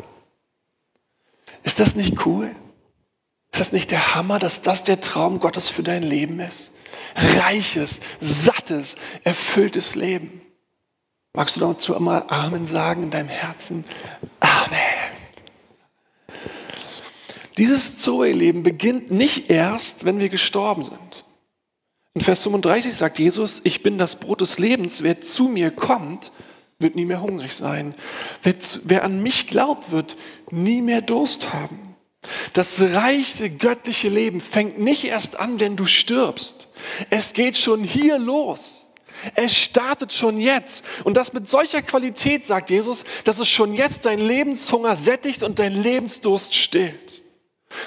Ist 1.65 1.81
das 1.81 1.97
nicht 1.97 2.25
cool? 2.27 2.55
Ist 3.53 3.61
das 3.61 3.73
nicht 3.73 3.91
der 3.91 4.15
Hammer, 4.15 4.39
dass 4.39 4.63
das 4.63 4.83
der 4.83 5.01
Traum 5.01 5.41
Gottes 5.41 5.69
für 5.69 5.83
dein 5.83 6.03
Leben 6.03 6.41
ist? 6.41 6.71
Reiches, 7.17 8.01
sattes, 8.21 8.95
erfülltes 9.25 9.95
Leben. 9.95 10.41
Magst 11.35 11.57
du 11.57 11.61
dazu 11.61 11.97
einmal 11.97 12.25
Amen 12.29 12.65
sagen 12.65 13.05
in 13.05 13.11
deinem 13.11 13.29
Herzen? 13.29 13.85
Amen. 14.41 15.02
Dieses 17.59 17.97
Zoe-Leben 17.99 18.63
beginnt 18.63 19.11
nicht 19.11 19.51
erst, 19.51 20.05
wenn 20.05 20.19
wir 20.19 20.29
gestorben 20.29 20.83
sind. 20.83 21.25
In 22.15 22.21
Vers 22.21 22.43
35 22.43 22.95
sagt 22.95 23.19
Jesus, 23.19 23.61
ich 23.65 23.83
bin 23.83 23.99
das 23.99 24.17
Brot 24.17 24.41
des 24.41 24.59
Lebens. 24.59 25.03
Wer 25.03 25.21
zu 25.21 25.49
mir 25.49 25.71
kommt, 25.71 26.31
wird 26.79 26.95
nie 26.95 27.07
mehr 27.07 27.23
hungrig 27.23 27.55
sein. 27.55 27.95
Wer, 28.43 28.55
wer 28.85 29.05
an 29.05 29.23
mich 29.23 29.47
glaubt, 29.47 29.91
wird 29.91 30.17
nie 30.51 30.83
mehr 30.83 31.01
Durst 31.01 31.53
haben. 31.53 31.79
Das 32.53 32.81
reiche 32.81 33.51
göttliche 33.51 34.09
Leben 34.09 34.41
fängt 34.41 34.79
nicht 34.79 35.05
erst 35.05 35.41
an, 35.41 35.59
wenn 35.59 35.77
du 35.77 35.87
stirbst. 35.87 36.69
Es 37.11 37.33
geht 37.33 37.57
schon 37.57 37.83
hier 37.83 38.19
los. 38.19 38.91
Es 39.35 39.57
startet 39.57 40.13
schon 40.13 40.37
jetzt. 40.37 40.85
Und 41.05 41.17
das 41.17 41.33
mit 41.33 41.49
solcher 41.49 41.83
Qualität, 41.83 42.45
sagt 42.45 42.71
Jesus, 42.71 43.05
dass 43.25 43.39
es 43.39 43.49
schon 43.49 43.75
jetzt 43.75 44.05
dein 44.05 44.19
Lebenshunger 44.19 44.97
sättigt 44.97 45.43
und 45.43 45.59
dein 45.59 45.81
Lebensdurst 45.81 46.55
stillt. 46.55 47.22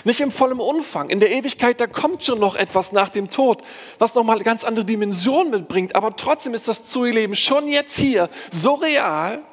Nicht 0.04 0.20
im 0.20 0.32
vollen 0.32 0.60
Umfang. 0.60 1.10
In 1.10 1.20
der 1.20 1.32
Ewigkeit, 1.32 1.80
da 1.80 1.88
kommt 1.88 2.24
schon 2.24 2.40
noch 2.40 2.56
etwas 2.56 2.92
nach 2.92 3.10
dem 3.10 3.30
Tod, 3.30 3.62
was 4.00 4.16
nochmal 4.16 4.40
ganz 4.40 4.64
andere 4.64 4.86
Dimensionen 4.86 5.52
mitbringt. 5.52 5.96
Aber 5.96 6.16
trotzdem 6.16 6.54
ist 6.54 6.68
das 6.68 6.84
Zoe-Leben 6.84 7.36
schon 7.36 7.68
jetzt 7.68 7.98
hier 7.98 8.30
so 8.52 8.76
real 8.76 9.44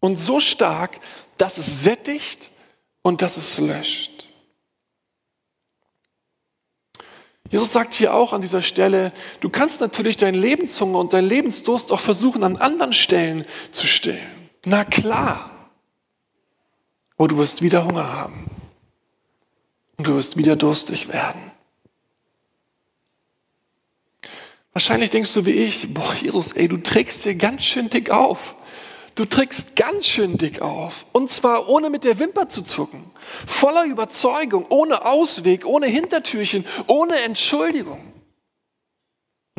Und 0.00 0.18
so 0.18 0.40
stark, 0.40 0.98
dass 1.36 1.58
es 1.58 1.84
sättigt 1.84 2.50
und 3.02 3.22
dass 3.22 3.36
es 3.36 3.58
löscht. 3.58 4.26
Jesus 7.50 7.72
sagt 7.72 7.94
hier 7.94 8.14
auch 8.14 8.32
an 8.32 8.40
dieser 8.40 8.62
Stelle, 8.62 9.12
du 9.40 9.50
kannst 9.50 9.80
natürlich 9.80 10.16
deinen 10.16 10.40
Lebenshunger 10.40 10.98
und 10.98 11.12
deinen 11.12 11.28
Lebensdurst 11.28 11.90
auch 11.92 12.00
versuchen, 12.00 12.44
an 12.44 12.56
anderen 12.56 12.92
Stellen 12.92 13.44
zu 13.72 13.86
stillen. 13.86 14.50
Na 14.64 14.84
klar. 14.84 15.50
Aber 17.16 17.28
du 17.28 17.36
wirst 17.38 17.60
wieder 17.60 17.84
Hunger 17.84 18.12
haben. 18.12 18.46
Und 20.00 20.06
du 20.06 20.14
wirst 20.14 20.38
wieder 20.38 20.56
durstig 20.56 21.12
werden. 21.12 21.42
Wahrscheinlich 24.72 25.10
denkst 25.10 25.34
du 25.34 25.44
wie 25.44 25.50
ich, 25.50 25.92
boah, 25.92 26.14
Jesus, 26.14 26.52
ey, 26.52 26.68
du 26.68 26.78
trägst 26.78 27.26
dir 27.26 27.34
ganz 27.34 27.66
schön 27.66 27.90
dick 27.90 28.08
auf. 28.08 28.56
Du 29.14 29.26
trägst 29.26 29.76
ganz 29.76 30.06
schön 30.06 30.38
dick 30.38 30.62
auf. 30.62 31.04
Und 31.12 31.28
zwar 31.28 31.68
ohne 31.68 31.90
mit 31.90 32.04
der 32.04 32.18
Wimper 32.18 32.48
zu 32.48 32.62
zucken. 32.62 33.10
Voller 33.46 33.84
Überzeugung, 33.84 34.64
ohne 34.70 35.04
Ausweg, 35.04 35.66
ohne 35.66 35.86
Hintertürchen, 35.86 36.64
ohne 36.86 37.20
Entschuldigung. 37.20 38.09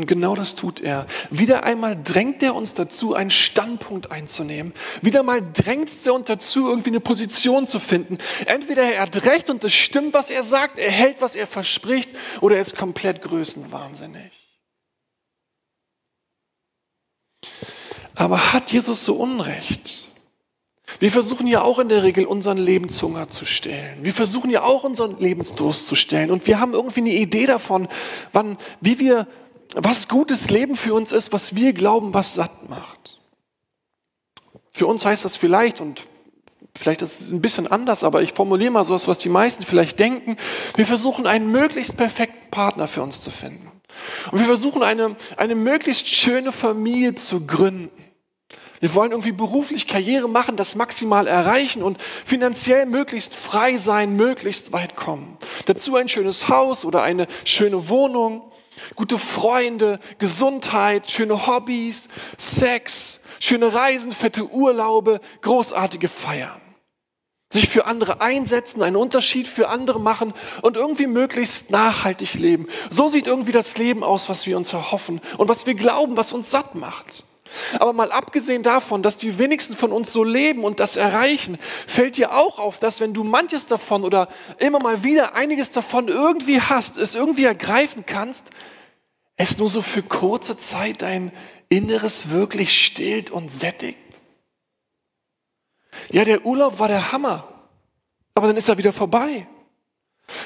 Und 0.01 0.07
genau 0.07 0.35
das 0.35 0.55
tut 0.55 0.79
er. 0.79 1.05
Wieder 1.29 1.63
einmal 1.63 1.95
drängt 1.95 2.41
er 2.41 2.55
uns 2.55 2.73
dazu, 2.73 3.13
einen 3.13 3.29
Standpunkt 3.29 4.11
einzunehmen. 4.11 4.73
Wieder 5.03 5.21
mal 5.21 5.43
drängt 5.53 5.91
er 6.07 6.15
uns 6.15 6.25
dazu, 6.25 6.67
irgendwie 6.67 6.89
eine 6.89 6.99
Position 6.99 7.67
zu 7.67 7.79
finden. 7.79 8.17
Entweder 8.47 8.81
er 8.81 9.03
hat 9.03 9.25
recht 9.27 9.51
und 9.51 9.63
es 9.63 9.75
stimmt, 9.75 10.15
was 10.15 10.31
er 10.31 10.41
sagt, 10.41 10.79
er 10.79 10.89
hält, 10.89 11.21
was 11.21 11.35
er 11.35 11.45
verspricht, 11.45 12.09
oder 12.41 12.55
er 12.55 12.63
ist 12.63 12.75
komplett 12.75 13.21
größenwahnsinnig. 13.21 14.31
Aber 18.15 18.53
hat 18.53 18.71
Jesus 18.71 19.05
so 19.05 19.17
Unrecht? 19.17 20.09
Wir 20.97 21.11
versuchen 21.11 21.45
ja 21.45 21.61
auch 21.61 21.77
in 21.77 21.89
der 21.89 22.01
Regel 22.01 22.25
unseren 22.25 22.57
Lebenshunger 22.57 23.29
zu 23.29 23.45
stellen. 23.45 23.99
Wir 24.03 24.13
versuchen 24.13 24.49
ja 24.49 24.63
auch 24.63 24.83
unseren 24.83 25.19
Lebensdurst 25.19 25.85
zu 25.85 25.93
stellen. 25.93 26.31
Und 26.31 26.47
wir 26.47 26.59
haben 26.59 26.73
irgendwie 26.73 27.01
eine 27.01 27.13
Idee 27.13 27.45
davon, 27.45 27.87
wann, 28.33 28.57
wie 28.81 28.97
wir, 28.97 29.27
was 29.75 30.07
gutes 30.07 30.49
Leben 30.49 30.75
für 30.75 30.93
uns 30.93 31.11
ist, 31.11 31.33
was 31.33 31.55
wir 31.55 31.73
glauben, 31.73 32.13
was 32.13 32.35
satt 32.35 32.69
macht. 32.69 33.19
Für 34.71 34.87
uns 34.87 35.05
heißt 35.05 35.25
das 35.25 35.35
vielleicht, 35.35 35.81
und 35.81 36.07
vielleicht 36.75 37.01
ist 37.01 37.21
es 37.21 37.29
ein 37.29 37.41
bisschen 37.41 37.67
anders, 37.67 38.03
aber 38.03 38.21
ich 38.21 38.33
formuliere 38.33 38.71
mal 38.71 38.83
so, 38.83 38.95
was 39.07 39.17
die 39.17 39.29
meisten 39.29 39.65
vielleicht 39.65 39.99
denken. 39.99 40.37
Wir 40.75 40.85
versuchen 40.85 41.27
einen 41.27 41.51
möglichst 41.51 41.97
perfekten 41.97 42.49
Partner 42.51 42.87
für 42.87 43.01
uns 43.01 43.21
zu 43.21 43.31
finden. 43.31 43.71
Und 44.31 44.39
wir 44.39 44.45
versuchen 44.45 44.83
eine, 44.83 45.15
eine 45.37 45.55
möglichst 45.55 46.07
schöne 46.07 46.51
Familie 46.51 47.15
zu 47.15 47.45
gründen. 47.45 47.91
Wir 48.79 48.95
wollen 48.95 49.11
irgendwie 49.11 49.31
beruflich 49.31 49.87
Karriere 49.87 50.27
machen, 50.27 50.57
das 50.57 50.75
maximal 50.75 51.27
erreichen 51.27 51.83
und 51.83 52.01
finanziell 52.01 52.87
möglichst 52.87 53.35
frei 53.35 53.77
sein, 53.77 54.15
möglichst 54.15 54.73
weit 54.73 54.95
kommen. 54.95 55.37
Dazu 55.65 55.95
ein 55.97 56.09
schönes 56.09 56.49
Haus 56.49 56.83
oder 56.83 57.03
eine 57.03 57.27
schöne 57.45 57.89
Wohnung, 57.89 58.50
gute 58.95 59.17
Freunde, 59.17 59.99
Gesundheit, 60.17 61.09
schöne 61.09 61.47
Hobbys, 61.47 62.09
Sex, 62.37 63.21
schöne 63.39 63.73
Reisen, 63.73 64.11
fette 64.11 64.45
Urlaube, 64.49 65.19
großartige 65.41 66.07
Feiern. 66.07 66.61
Sich 67.51 67.67
für 67.67 67.85
andere 67.85 68.21
einsetzen, 68.21 68.81
einen 68.81 68.95
Unterschied 68.95 69.47
für 69.47 69.67
andere 69.67 69.99
machen 69.99 70.33
und 70.61 70.77
irgendwie 70.77 71.07
möglichst 71.07 71.69
nachhaltig 71.69 72.35
leben. 72.35 72.67
So 72.89 73.09
sieht 73.09 73.27
irgendwie 73.27 73.51
das 73.51 73.77
Leben 73.77 74.05
aus, 74.05 74.29
was 74.29 74.45
wir 74.45 74.55
uns 74.55 74.71
erhoffen 74.71 75.19
und 75.37 75.49
was 75.49 75.65
wir 75.65 75.75
glauben, 75.75 76.15
was 76.15 76.31
uns 76.31 76.49
satt 76.49 76.75
macht. 76.75 77.25
Aber 77.79 77.93
mal 77.93 78.11
abgesehen 78.11 78.63
davon, 78.63 79.03
dass 79.03 79.17
die 79.17 79.37
wenigsten 79.37 79.75
von 79.75 79.91
uns 79.91 80.13
so 80.13 80.23
leben 80.23 80.63
und 80.63 80.79
das 80.79 80.95
erreichen, 80.95 81.57
fällt 81.87 82.17
dir 82.17 82.33
auch 82.33 82.59
auf, 82.59 82.79
dass 82.79 82.99
wenn 83.01 83.13
du 83.13 83.23
manches 83.23 83.65
davon 83.65 84.03
oder 84.03 84.27
immer 84.59 84.79
mal 84.79 85.03
wieder 85.03 85.35
einiges 85.35 85.71
davon 85.71 86.07
irgendwie 86.07 86.61
hast, 86.61 86.97
es 86.97 87.15
irgendwie 87.15 87.45
ergreifen 87.45 88.05
kannst, 88.05 88.49
es 89.35 89.57
nur 89.57 89.69
so 89.69 89.81
für 89.81 90.03
kurze 90.03 90.57
Zeit 90.57 91.01
dein 91.01 91.31
Inneres 91.69 92.29
wirklich 92.29 92.85
stillt 92.85 93.29
und 93.29 93.51
sättigt. 93.51 93.97
Ja, 96.11 96.25
der 96.25 96.45
Urlaub 96.45 96.79
war 96.79 96.87
der 96.87 97.11
Hammer, 97.11 97.47
aber 98.35 98.47
dann 98.47 98.57
ist 98.57 98.69
er 98.69 98.77
wieder 98.77 98.93
vorbei. 98.93 99.47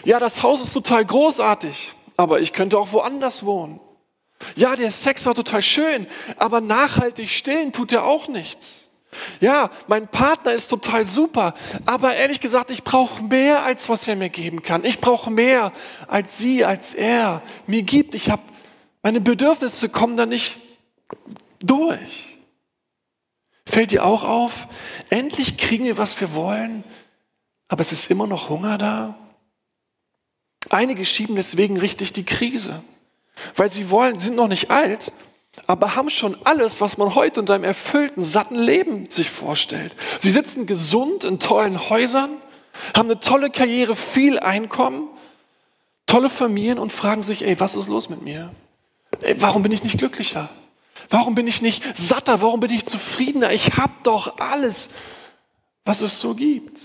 Ja, 0.04 0.20
das 0.20 0.44
Haus 0.44 0.62
ist 0.62 0.74
total 0.74 1.06
großartig, 1.06 1.94
aber 2.18 2.40
ich 2.40 2.54
könnte 2.54 2.78
auch 2.78 2.92
woanders 2.92 3.46
wohnen. 3.46 3.80
Ja, 4.56 4.76
der 4.76 4.92
Sex 4.92 5.26
war 5.26 5.36
total 5.36 5.62
schön, 5.62 6.08
aber 6.38 6.62
nachhaltig 6.62 7.30
stillen 7.30 7.74
tut 7.74 7.92
er 7.92 8.06
auch 8.06 8.28
nichts. 8.28 8.90
Ja, 9.40 9.70
mein 9.88 10.08
Partner 10.08 10.52
ist 10.52 10.68
total 10.68 11.06
super, 11.06 11.54
aber 11.86 12.16
ehrlich 12.16 12.40
gesagt, 12.40 12.72
ich 12.72 12.84
brauche 12.84 13.24
mehr, 13.24 13.64
als 13.64 13.88
was 13.90 14.08
er 14.08 14.16
mir 14.16 14.30
geben 14.30 14.62
kann. 14.62 14.84
Ich 14.84 15.00
brauche 15.00 15.32
mehr, 15.32 15.72
als 16.08 16.38
sie, 16.38 16.66
als 16.66 16.94
er 16.94 17.42
mir 17.66 17.84
gibt. 17.84 18.16
Ich 18.16 18.30
habe 18.30 18.42
meine 19.04 19.22
Bedürfnisse 19.22 19.90
kommen 19.90 20.18
da 20.18 20.26
nicht 20.26 20.60
durch. 21.60 22.38
Fällt 23.68 23.92
dir 23.92 24.06
auch 24.06 24.24
auf? 24.24 24.68
Endlich 25.10 25.58
kriegen 25.58 25.86
wir, 25.86 25.98
was 25.98 26.20
wir 26.20 26.34
wollen, 26.34 26.84
aber 27.68 27.82
es 27.82 27.92
ist 27.92 28.12
immer 28.12 28.28
noch 28.28 28.50
Hunger 28.50 28.78
da. 28.78 29.16
Einige 30.70 31.06
schieben 31.06 31.36
deswegen 31.36 31.78
richtig 31.78 32.14
die 32.14 32.26
Krise. 32.26 32.84
Weil 33.56 33.70
sie 33.70 33.90
wollen, 33.90 34.18
sind 34.18 34.36
noch 34.36 34.48
nicht 34.48 34.72
alt, 34.72 35.12
aber 35.68 35.96
haben 35.96 36.10
schon 36.10 36.38
alles, 36.44 36.82
was 36.82 36.98
man 36.98 37.16
heute 37.16 37.42
in 37.42 37.50
einem 37.50 37.64
erfüllten, 37.64 38.24
satten 38.24 38.56
Leben 38.56 39.10
sich 39.10 39.30
vorstellt. 39.30 39.96
Sie 40.20 40.32
sitzen 40.32 40.66
gesund 40.66 41.24
in 41.24 41.40
tollen 41.40 41.90
Häusern, 41.90 42.38
haben 42.94 43.10
eine 43.10 43.20
tolle 43.20 43.50
Karriere, 43.50 43.96
viel 43.96 44.40
Einkommen, 44.40 45.08
tolle 46.06 46.30
Familien 46.30 46.78
und 46.80 46.92
fragen 46.92 47.24
sich, 47.24 47.46
ey, 47.46 47.60
was 47.60 47.76
ist 47.76 47.88
los 47.88 48.10
mit 48.10 48.22
mir? 48.22 48.54
Ey, 49.22 49.36
warum 49.40 49.64
bin 49.64 49.72
ich 49.72 49.84
nicht 49.84 49.98
glücklicher? 49.98 50.50
Warum 51.10 51.36
bin 51.36 51.48
ich 51.48 51.62
nicht 51.62 51.98
satter? 51.98 52.42
Warum 52.42 52.60
bin 52.60 52.72
ich 52.72 52.86
zufriedener? 52.86 53.52
Ich 53.52 53.78
habe 53.78 53.94
doch 54.04 54.40
alles, 54.40 54.90
was 55.86 56.02
es 56.02 56.20
so 56.20 56.34
gibt. 56.34 56.80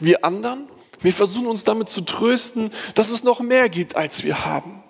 Wir 0.00 0.24
anderen, 0.24 0.68
wir 1.00 1.12
versuchen 1.12 1.46
uns 1.46 1.64
damit 1.64 1.88
zu 1.88 2.02
trösten, 2.02 2.72
dass 2.94 3.10
es 3.10 3.22
noch 3.22 3.40
mehr 3.40 3.68
gibt, 3.68 3.96
als 3.96 4.24
wir 4.24 4.44
haben. 4.44 4.82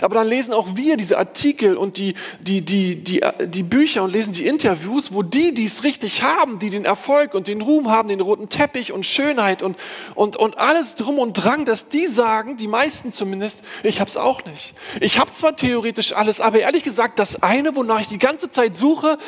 Aber 0.00 0.14
dann 0.14 0.28
lesen 0.28 0.52
auch 0.52 0.76
wir 0.76 0.96
diese 0.96 1.18
Artikel 1.18 1.76
und 1.76 1.98
die, 1.98 2.14
die, 2.40 2.64
die, 2.64 3.02
die, 3.02 3.22
die 3.46 3.62
Bücher 3.62 4.02
und 4.02 4.12
lesen 4.12 4.32
die 4.32 4.46
Interviews, 4.46 5.12
wo 5.12 5.22
die, 5.22 5.54
die 5.54 5.64
es 5.64 5.84
richtig 5.84 6.22
haben, 6.22 6.58
die 6.58 6.70
den 6.70 6.84
Erfolg 6.84 7.34
und 7.34 7.46
den 7.46 7.62
Ruhm 7.62 7.90
haben, 7.90 8.08
den 8.08 8.20
roten 8.20 8.48
Teppich 8.48 8.92
und 8.92 9.06
Schönheit 9.06 9.62
und, 9.62 9.76
und, 10.14 10.36
und 10.36 10.58
alles 10.58 10.94
drum 10.94 11.18
und 11.18 11.32
drang, 11.34 11.64
dass 11.64 11.88
die 11.88 12.06
sagen, 12.06 12.56
die 12.56 12.68
meisten 12.68 13.12
zumindest, 13.12 13.64
ich 13.82 14.00
hab's 14.00 14.16
auch 14.16 14.44
nicht. 14.44 14.74
Ich 15.00 15.18
habe 15.18 15.32
zwar 15.32 15.56
theoretisch 15.56 16.12
alles, 16.12 16.40
aber 16.40 16.60
ehrlich 16.60 16.84
gesagt, 16.84 17.18
das 17.18 17.42
eine, 17.42 17.74
wonach 17.74 18.00
ich 18.00 18.08
die 18.08 18.18
ganze 18.18 18.50
Zeit 18.50 18.76
suche, 18.76 19.18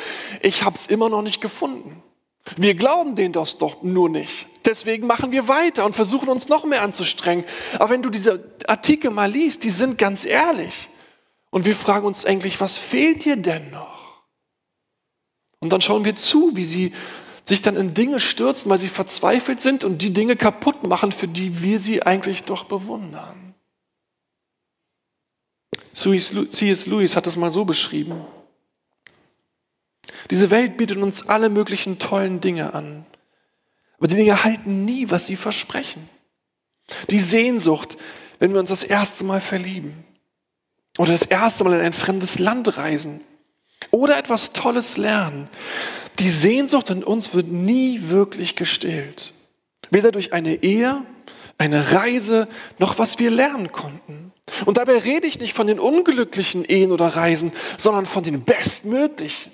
ich 0.41 0.63
hab's 0.63 0.85
immer 0.85 1.09
noch 1.09 1.21
nicht 1.21 1.41
gefunden. 1.41 2.03
Wir 2.57 2.75
glauben 2.75 3.15
denen 3.15 3.33
das 3.33 3.57
doch 3.57 3.83
nur 3.83 4.09
nicht. 4.09 4.47
Deswegen 4.65 5.07
machen 5.07 5.31
wir 5.31 5.47
weiter 5.47 5.85
und 5.85 5.95
versuchen 5.95 6.29
uns 6.29 6.47
noch 6.49 6.65
mehr 6.65 6.81
anzustrengen. 6.81 7.45
Aber 7.75 7.89
wenn 7.89 8.01
du 8.01 8.09
diese 8.09 8.43
Artikel 8.67 9.11
mal 9.11 9.31
liest, 9.31 9.63
die 9.63 9.69
sind 9.69 9.97
ganz 9.97 10.25
ehrlich. 10.25 10.89
Und 11.49 11.65
wir 11.65 11.75
fragen 11.75 12.05
uns 12.05 12.25
eigentlich, 12.25 12.61
was 12.61 12.77
fehlt 12.77 13.25
dir 13.25 13.35
denn 13.35 13.71
noch? 13.71 14.23
Und 15.59 15.71
dann 15.71 15.81
schauen 15.81 16.05
wir 16.05 16.15
zu, 16.15 16.55
wie 16.55 16.65
sie 16.65 16.93
sich 17.45 17.61
dann 17.61 17.75
in 17.75 17.93
Dinge 17.93 18.19
stürzen, 18.19 18.69
weil 18.69 18.77
sie 18.77 18.87
verzweifelt 18.87 19.59
sind 19.59 19.83
und 19.83 20.01
die 20.01 20.13
Dinge 20.13 20.35
kaputt 20.35 20.87
machen, 20.87 21.11
für 21.11 21.27
die 21.27 21.61
wir 21.61 21.79
sie 21.79 22.03
eigentlich 22.03 22.43
doch 22.43 22.65
bewundern. 22.65 23.53
C.S. 25.93 26.87
Lewis 26.87 27.15
hat 27.15 27.27
das 27.27 27.35
mal 27.35 27.49
so 27.49 27.65
beschrieben. 27.65 28.25
Diese 30.29 30.51
Welt 30.51 30.77
bietet 30.77 30.97
uns 30.97 31.27
alle 31.27 31.49
möglichen 31.49 31.99
tollen 31.99 32.41
Dinge 32.41 32.73
an. 32.73 33.05
Aber 33.97 34.07
die 34.07 34.15
Dinge 34.15 34.43
halten 34.43 34.85
nie, 34.85 35.09
was 35.09 35.27
sie 35.27 35.35
versprechen. 35.35 36.09
Die 37.09 37.19
Sehnsucht, 37.19 37.97
wenn 38.39 38.53
wir 38.53 38.59
uns 38.59 38.69
das 38.69 38.83
erste 38.83 39.23
Mal 39.23 39.41
verlieben 39.41 40.03
oder 40.97 41.11
das 41.11 41.25
erste 41.25 41.63
Mal 41.63 41.73
in 41.73 41.81
ein 41.81 41.93
fremdes 41.93 42.39
Land 42.39 42.77
reisen 42.77 43.21
oder 43.91 44.17
etwas 44.17 44.53
Tolles 44.53 44.97
lernen, 44.97 45.49
die 46.19 46.29
Sehnsucht 46.29 46.89
in 46.89 47.03
uns 47.03 47.33
wird 47.33 47.47
nie 47.47 48.09
wirklich 48.09 48.55
gestillt. 48.55 49.33
Weder 49.89 50.11
durch 50.11 50.33
eine 50.33 50.63
Ehe, 50.63 51.03
eine 51.57 51.93
Reise, 51.93 52.47
noch 52.79 52.97
was 52.97 53.19
wir 53.19 53.29
lernen 53.29 53.71
konnten. 53.71 54.33
Und 54.65 54.77
dabei 54.77 54.97
rede 54.97 55.27
ich 55.27 55.39
nicht 55.39 55.53
von 55.53 55.67
den 55.67 55.79
unglücklichen 55.79 56.65
Ehen 56.65 56.91
oder 56.91 57.07
Reisen, 57.07 57.51
sondern 57.77 58.05
von 58.05 58.23
den 58.23 58.43
bestmöglichen. 58.43 59.51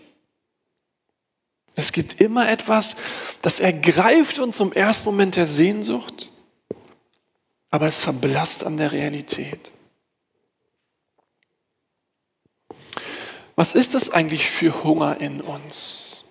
Es 1.79 1.91
gibt 1.91 2.19
immer 2.19 2.50
etwas, 2.50 2.96
das 3.43 3.60
ergreift 3.60 4.39
uns 4.39 4.60
im 4.60 4.72
ersten 4.72 5.10
Moment 5.10 5.36
der 5.36 5.46
Sehnsucht, 5.46 6.31
aber 7.69 7.86
es 7.88 8.00
verblasst 8.00 8.65
an 8.65 8.77
der 8.77 8.91
Realität. 8.91 9.72
Was 13.55 13.75
ist 13.75 13.93
es 13.93 14.10
eigentlich 14.10 14.50
für 14.50 14.84
Hunger 14.84 15.22
in 15.22 15.39
uns? 15.39 16.25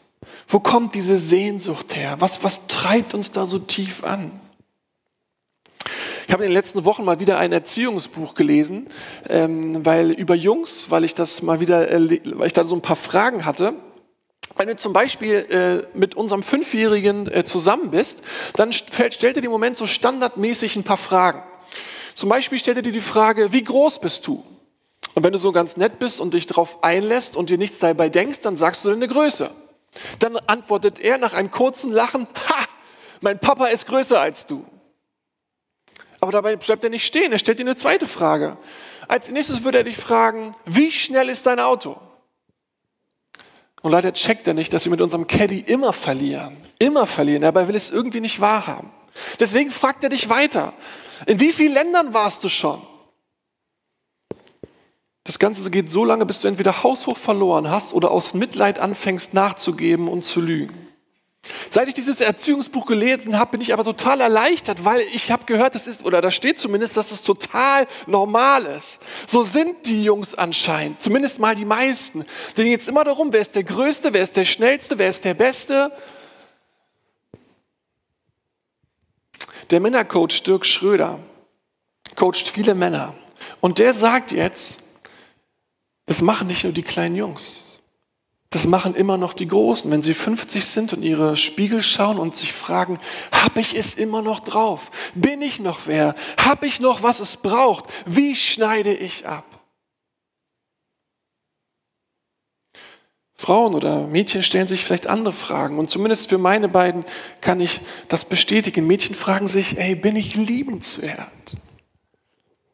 Wo 0.48 0.58
kommt 0.58 0.96
diese 0.96 1.16
Sehnsucht 1.16 1.94
her? 1.94 2.16
Was, 2.18 2.42
was 2.42 2.66
treibt 2.66 3.14
uns 3.14 3.30
da 3.30 3.46
so 3.46 3.60
tief 3.60 4.02
an? 4.02 4.40
Ich 6.26 6.32
habe 6.32 6.42
in 6.42 6.50
den 6.50 6.54
letzten 6.54 6.84
Wochen 6.84 7.04
mal 7.04 7.20
wieder 7.20 7.38
ein 7.38 7.52
Erziehungsbuch 7.52 8.34
gelesen, 8.34 8.88
ähm, 9.28 9.86
weil 9.86 10.10
über 10.10 10.34
Jungs, 10.34 10.90
weil 10.90 11.04
ich 11.04 11.14
das 11.14 11.40
mal 11.42 11.60
wieder, 11.60 11.88
äh, 11.88 12.20
weil 12.34 12.48
ich 12.48 12.52
da 12.52 12.64
so 12.64 12.74
ein 12.74 12.82
paar 12.82 12.96
Fragen 12.96 13.44
hatte. 13.44 13.74
Wenn 14.56 14.68
du 14.68 14.76
zum 14.76 14.92
Beispiel 14.92 15.86
äh, 15.94 15.98
mit 15.98 16.14
unserem 16.14 16.42
Fünfjährigen 16.42 17.30
äh, 17.30 17.44
zusammen 17.44 17.90
bist, 17.90 18.22
dann 18.54 18.72
stellt, 18.72 19.14
stellt 19.14 19.36
er 19.36 19.42
dir 19.42 19.46
im 19.46 19.52
Moment 19.52 19.76
so 19.76 19.86
standardmäßig 19.86 20.76
ein 20.76 20.84
paar 20.84 20.96
Fragen. 20.96 21.42
Zum 22.14 22.30
Beispiel 22.30 22.58
stellt 22.58 22.78
er 22.78 22.82
dir 22.82 22.92
die 22.92 23.00
Frage, 23.00 23.52
wie 23.52 23.62
groß 23.62 24.00
bist 24.00 24.26
du? 24.26 24.44
Und 25.14 25.22
wenn 25.22 25.32
du 25.32 25.38
so 25.38 25.52
ganz 25.52 25.76
nett 25.76 25.98
bist 25.98 26.20
und 26.20 26.32
dich 26.32 26.46
darauf 26.46 26.82
einlässt 26.82 27.36
und 27.36 27.50
dir 27.50 27.58
nichts 27.58 27.78
dabei 27.78 28.08
denkst, 28.08 28.40
dann 28.40 28.56
sagst 28.56 28.84
du 28.84 28.90
deine 28.90 29.08
Größe. 29.08 29.50
Dann 30.18 30.36
antwortet 30.46 30.98
er 30.98 31.18
nach 31.18 31.34
einem 31.34 31.50
kurzen 31.50 31.92
Lachen, 31.92 32.26
ha, 32.48 32.64
mein 33.20 33.38
Papa 33.38 33.66
ist 33.66 33.86
größer 33.86 34.20
als 34.20 34.46
du. 34.46 34.64
Aber 36.20 36.32
dabei 36.32 36.56
bleibt 36.56 36.84
er 36.84 36.90
nicht 36.90 37.06
stehen, 37.06 37.32
er 37.32 37.38
stellt 37.38 37.58
dir 37.58 37.64
eine 37.64 37.76
zweite 37.76 38.06
Frage. 38.06 38.56
Als 39.08 39.30
nächstes 39.30 39.64
würde 39.64 39.78
er 39.78 39.84
dich 39.84 39.96
fragen, 39.96 40.52
wie 40.64 40.90
schnell 40.90 41.28
ist 41.28 41.46
dein 41.46 41.60
Auto? 41.60 42.00
Und 43.86 43.92
leider 43.92 44.12
checkt 44.12 44.48
er 44.48 44.54
nicht, 44.54 44.72
dass 44.72 44.84
wir 44.84 44.90
mit 44.90 45.00
unserem 45.00 45.28
Caddy 45.28 45.60
immer 45.60 45.92
verlieren. 45.92 46.56
Immer 46.80 47.06
verlieren. 47.06 47.42
Dabei 47.42 47.68
will 47.68 47.76
es 47.76 47.88
irgendwie 47.88 48.18
nicht 48.18 48.40
wahrhaben. 48.40 48.90
Deswegen 49.38 49.70
fragt 49.70 50.02
er 50.02 50.10
dich 50.10 50.28
weiter. 50.28 50.72
In 51.26 51.38
wie 51.38 51.52
vielen 51.52 51.72
Ländern 51.72 52.12
warst 52.12 52.42
du 52.42 52.48
schon? 52.48 52.82
Das 55.22 55.38
Ganze 55.38 55.70
geht 55.70 55.88
so 55.88 56.04
lange, 56.04 56.26
bis 56.26 56.40
du 56.40 56.48
entweder 56.48 56.82
haushoch 56.82 57.16
verloren 57.16 57.70
hast 57.70 57.94
oder 57.94 58.10
aus 58.10 58.34
Mitleid 58.34 58.80
anfängst 58.80 59.34
nachzugeben 59.34 60.08
und 60.08 60.24
zu 60.24 60.40
lügen. 60.40 60.88
Seit 61.70 61.88
ich 61.88 61.94
dieses 61.94 62.20
Erziehungsbuch 62.20 62.86
gelesen 62.86 63.38
habe, 63.38 63.52
bin 63.52 63.60
ich 63.60 63.72
aber 63.72 63.84
total 63.84 64.20
erleichtert, 64.20 64.84
weil 64.84 65.00
ich 65.12 65.30
habe 65.30 65.44
gehört, 65.44 65.74
das 65.74 65.86
ist, 65.86 66.04
oder 66.04 66.20
da 66.20 66.30
steht 66.30 66.58
zumindest, 66.58 66.96
dass 66.96 67.10
es 67.10 67.22
total 67.22 67.86
normal 68.06 68.64
ist. 68.64 68.98
So 69.26 69.42
sind 69.42 69.86
die 69.86 70.02
Jungs 70.02 70.34
anscheinend, 70.34 71.02
zumindest 71.02 71.38
mal 71.38 71.54
die 71.54 71.64
meisten. 71.64 72.24
Denen 72.56 72.70
geht 72.70 72.80
es 72.80 72.88
immer 72.88 73.04
darum, 73.04 73.32
wer 73.32 73.40
ist 73.40 73.54
der 73.54 73.64
Größte, 73.64 74.14
wer 74.14 74.22
ist 74.22 74.36
der 74.36 74.44
Schnellste, 74.44 74.98
wer 74.98 75.08
ist 75.08 75.24
der 75.24 75.34
Beste. 75.34 75.92
Der 79.70 79.80
Männercoach 79.80 80.42
Dirk 80.44 80.64
Schröder 80.64 81.18
coacht 82.14 82.48
viele 82.48 82.74
Männer. 82.74 83.14
Und 83.60 83.78
der 83.78 83.92
sagt 83.92 84.32
jetzt, 84.32 84.80
das 86.06 86.22
machen 86.22 86.46
nicht 86.46 86.64
nur 86.64 86.72
die 86.72 86.82
kleinen 86.82 87.16
Jungs. 87.16 87.75
Das 88.56 88.66
machen 88.66 88.94
immer 88.94 89.18
noch 89.18 89.34
die 89.34 89.48
Großen, 89.48 89.90
wenn 89.90 90.00
sie 90.00 90.14
50 90.14 90.64
sind 90.64 90.94
und 90.94 91.02
ihre 91.02 91.36
Spiegel 91.36 91.82
schauen 91.82 92.18
und 92.18 92.34
sich 92.34 92.54
fragen, 92.54 92.98
habe 93.30 93.60
ich 93.60 93.76
es 93.76 93.92
immer 93.92 94.22
noch 94.22 94.40
drauf? 94.40 94.90
Bin 95.14 95.42
ich 95.42 95.60
noch 95.60 95.80
wer? 95.84 96.14
Habe 96.38 96.66
ich 96.66 96.80
noch, 96.80 97.02
was 97.02 97.20
es 97.20 97.36
braucht? 97.36 97.84
Wie 98.06 98.34
schneide 98.34 98.94
ich 98.94 99.26
ab? 99.26 99.44
Frauen 103.34 103.74
oder 103.74 104.06
Mädchen 104.06 104.42
stellen 104.42 104.68
sich 104.68 104.86
vielleicht 104.86 105.06
andere 105.06 105.34
Fragen 105.34 105.78
und 105.78 105.90
zumindest 105.90 106.30
für 106.30 106.38
meine 106.38 106.70
beiden 106.70 107.04
kann 107.42 107.60
ich 107.60 107.82
das 108.08 108.24
bestätigen. 108.24 108.86
Mädchen 108.86 109.14
fragen 109.14 109.48
sich, 109.48 109.76
ey, 109.76 109.94
bin 109.94 110.16
ich 110.16 110.34
liebenswert? 110.34 111.56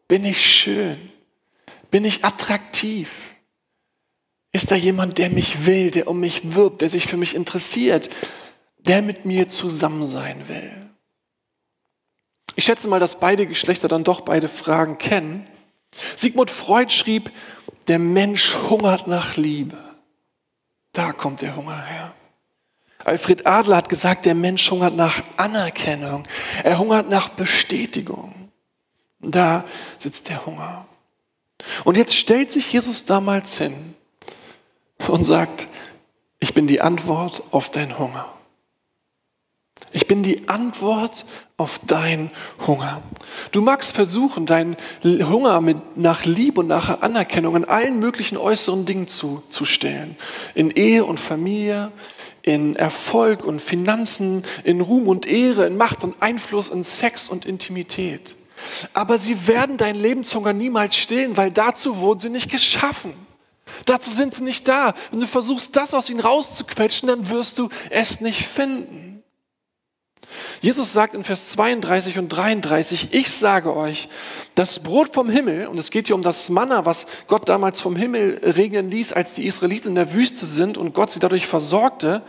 Bin 0.06 0.24
ich 0.24 0.48
schön? 0.48 1.10
Bin 1.90 2.04
ich 2.04 2.24
attraktiv? 2.24 3.31
Ist 4.52 4.70
da 4.70 4.74
jemand, 4.74 5.16
der 5.16 5.30
mich 5.30 5.64
will, 5.64 5.90
der 5.90 6.08
um 6.08 6.20
mich 6.20 6.54
wirbt, 6.54 6.82
der 6.82 6.90
sich 6.90 7.06
für 7.06 7.16
mich 7.16 7.34
interessiert, 7.34 8.10
der 8.78 9.00
mit 9.00 9.24
mir 9.24 9.48
zusammen 9.48 10.04
sein 10.04 10.46
will? 10.48 10.70
Ich 12.54 12.64
schätze 12.64 12.88
mal, 12.88 13.00
dass 13.00 13.18
beide 13.18 13.46
Geschlechter 13.46 13.88
dann 13.88 14.04
doch 14.04 14.20
beide 14.20 14.48
Fragen 14.48 14.98
kennen. 14.98 15.46
Sigmund 16.16 16.50
Freud 16.50 16.92
schrieb, 16.92 17.30
der 17.88 17.98
Mensch 17.98 18.54
hungert 18.68 19.06
nach 19.06 19.36
Liebe. 19.36 19.78
Da 20.92 21.12
kommt 21.12 21.40
der 21.40 21.56
Hunger 21.56 21.82
her. 21.82 22.14
Alfred 23.04 23.46
Adler 23.46 23.76
hat 23.76 23.88
gesagt, 23.88 24.26
der 24.26 24.34
Mensch 24.34 24.70
hungert 24.70 24.94
nach 24.94 25.24
Anerkennung. 25.38 26.24
Er 26.62 26.78
hungert 26.78 27.08
nach 27.08 27.30
Bestätigung. 27.30 28.52
Da 29.20 29.64
sitzt 29.96 30.28
der 30.28 30.44
Hunger. 30.44 30.86
Und 31.84 31.96
jetzt 31.96 32.14
stellt 32.14 32.52
sich 32.52 32.70
Jesus 32.72 33.06
damals 33.06 33.56
hin 33.56 33.94
und 35.08 35.24
sagt, 35.24 35.68
ich 36.40 36.54
bin 36.54 36.66
die 36.66 36.80
Antwort 36.80 37.42
auf 37.50 37.70
deinen 37.70 37.98
Hunger. 37.98 38.26
Ich 39.92 40.06
bin 40.06 40.22
die 40.22 40.48
Antwort 40.48 41.26
auf 41.58 41.78
deinen 41.86 42.30
Hunger. 42.66 43.02
Du 43.52 43.60
magst 43.60 43.94
versuchen, 43.94 44.46
deinen 44.46 44.76
Hunger 45.04 45.60
mit, 45.60 45.96
nach 45.96 46.24
Liebe 46.24 46.60
und 46.60 46.66
nach 46.66 47.02
Anerkennung 47.02 47.56
in 47.56 47.64
allen 47.66 47.98
möglichen 47.98 48.38
äußeren 48.38 48.86
Dingen 48.86 49.06
zu, 49.06 49.42
zu 49.50 49.66
stellen. 49.66 50.16
In 50.54 50.70
Ehe 50.70 51.04
und 51.04 51.20
Familie, 51.20 51.92
in 52.40 52.74
Erfolg 52.74 53.44
und 53.44 53.60
Finanzen, 53.60 54.44
in 54.64 54.80
Ruhm 54.80 55.08
und 55.08 55.26
Ehre, 55.26 55.66
in 55.66 55.76
Macht 55.76 56.04
und 56.04 56.14
Einfluss, 56.20 56.68
in 56.68 56.84
Sex 56.84 57.28
und 57.28 57.44
Intimität. 57.44 58.34
Aber 58.94 59.18
sie 59.18 59.46
werden 59.46 59.76
deinen 59.76 60.00
Lebenshunger 60.00 60.52
niemals 60.54 60.96
stillen, 60.96 61.36
weil 61.36 61.50
dazu 61.50 61.98
wurden 61.98 62.20
sie 62.20 62.30
nicht 62.30 62.50
geschaffen. 62.50 63.12
Dazu 63.86 64.10
sind 64.10 64.34
sie 64.34 64.42
nicht 64.42 64.68
da. 64.68 64.94
Wenn 65.10 65.20
du 65.20 65.26
versuchst, 65.26 65.76
das 65.76 65.94
aus 65.94 66.10
ihnen 66.10 66.20
rauszuquetschen, 66.20 67.08
dann 67.08 67.28
wirst 67.30 67.58
du 67.58 67.68
es 67.90 68.20
nicht 68.20 68.46
finden. 68.46 69.22
Jesus 70.60 70.92
sagt 70.92 71.14
in 71.14 71.24
Vers 71.24 71.48
32 71.50 72.18
und 72.18 72.28
33, 72.28 73.12
ich 73.12 73.30
sage 73.30 73.76
euch, 73.76 74.08
das 74.54 74.80
Brot 74.80 75.12
vom 75.12 75.28
Himmel, 75.28 75.66
und 75.66 75.78
es 75.78 75.90
geht 75.90 76.06
hier 76.06 76.16
um 76.16 76.22
das 76.22 76.48
Manna, 76.48 76.84
was 76.84 77.06
Gott 77.26 77.48
damals 77.48 77.80
vom 77.80 77.96
Himmel 77.96 78.40
regnen 78.42 78.90
ließ, 78.90 79.12
als 79.12 79.34
die 79.34 79.46
Israeliten 79.46 79.88
in 79.88 79.94
der 79.96 80.14
Wüste 80.14 80.46
sind 80.46 80.78
und 80.78 80.94
Gott 80.94 81.10
sie 81.10 81.20
dadurch 81.20 81.46
versorgte, 81.46 82.22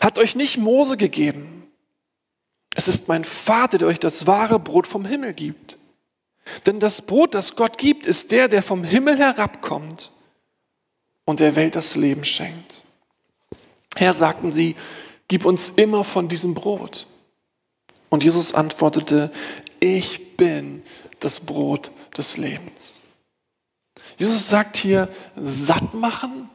hat 0.00 0.18
euch 0.18 0.34
nicht 0.34 0.56
Mose 0.56 0.96
gegeben. 0.96 1.70
Es 2.74 2.88
ist 2.88 3.08
mein 3.08 3.24
Vater, 3.24 3.78
der 3.78 3.88
euch 3.88 4.00
das 4.00 4.26
wahre 4.26 4.58
Brot 4.58 4.86
vom 4.86 5.04
Himmel 5.04 5.32
gibt. 5.32 5.78
Denn 6.66 6.80
das 6.80 7.02
Brot, 7.02 7.34
das 7.34 7.56
Gott 7.56 7.78
gibt, 7.78 8.06
ist 8.06 8.30
der, 8.30 8.48
der 8.48 8.62
vom 8.62 8.84
Himmel 8.84 9.18
herabkommt 9.18 10.12
und 11.26 11.40
der 11.40 11.54
Welt 11.56 11.76
das 11.76 11.96
Leben 11.96 12.24
schenkt. 12.24 12.80
Herr, 13.94 14.14
sagten 14.14 14.50
sie, 14.50 14.76
gib 15.28 15.44
uns 15.44 15.68
immer 15.70 16.04
von 16.04 16.28
diesem 16.28 16.54
Brot. 16.54 17.06
Und 18.08 18.24
Jesus 18.24 18.54
antwortete, 18.54 19.30
ich 19.80 20.36
bin 20.38 20.82
das 21.20 21.40
Brot 21.40 21.90
des 22.16 22.38
Lebens. 22.38 23.00
Jesus 24.16 24.48
sagt 24.48 24.76
hier, 24.76 25.08
satt 25.34 25.92
machen, 25.92 26.48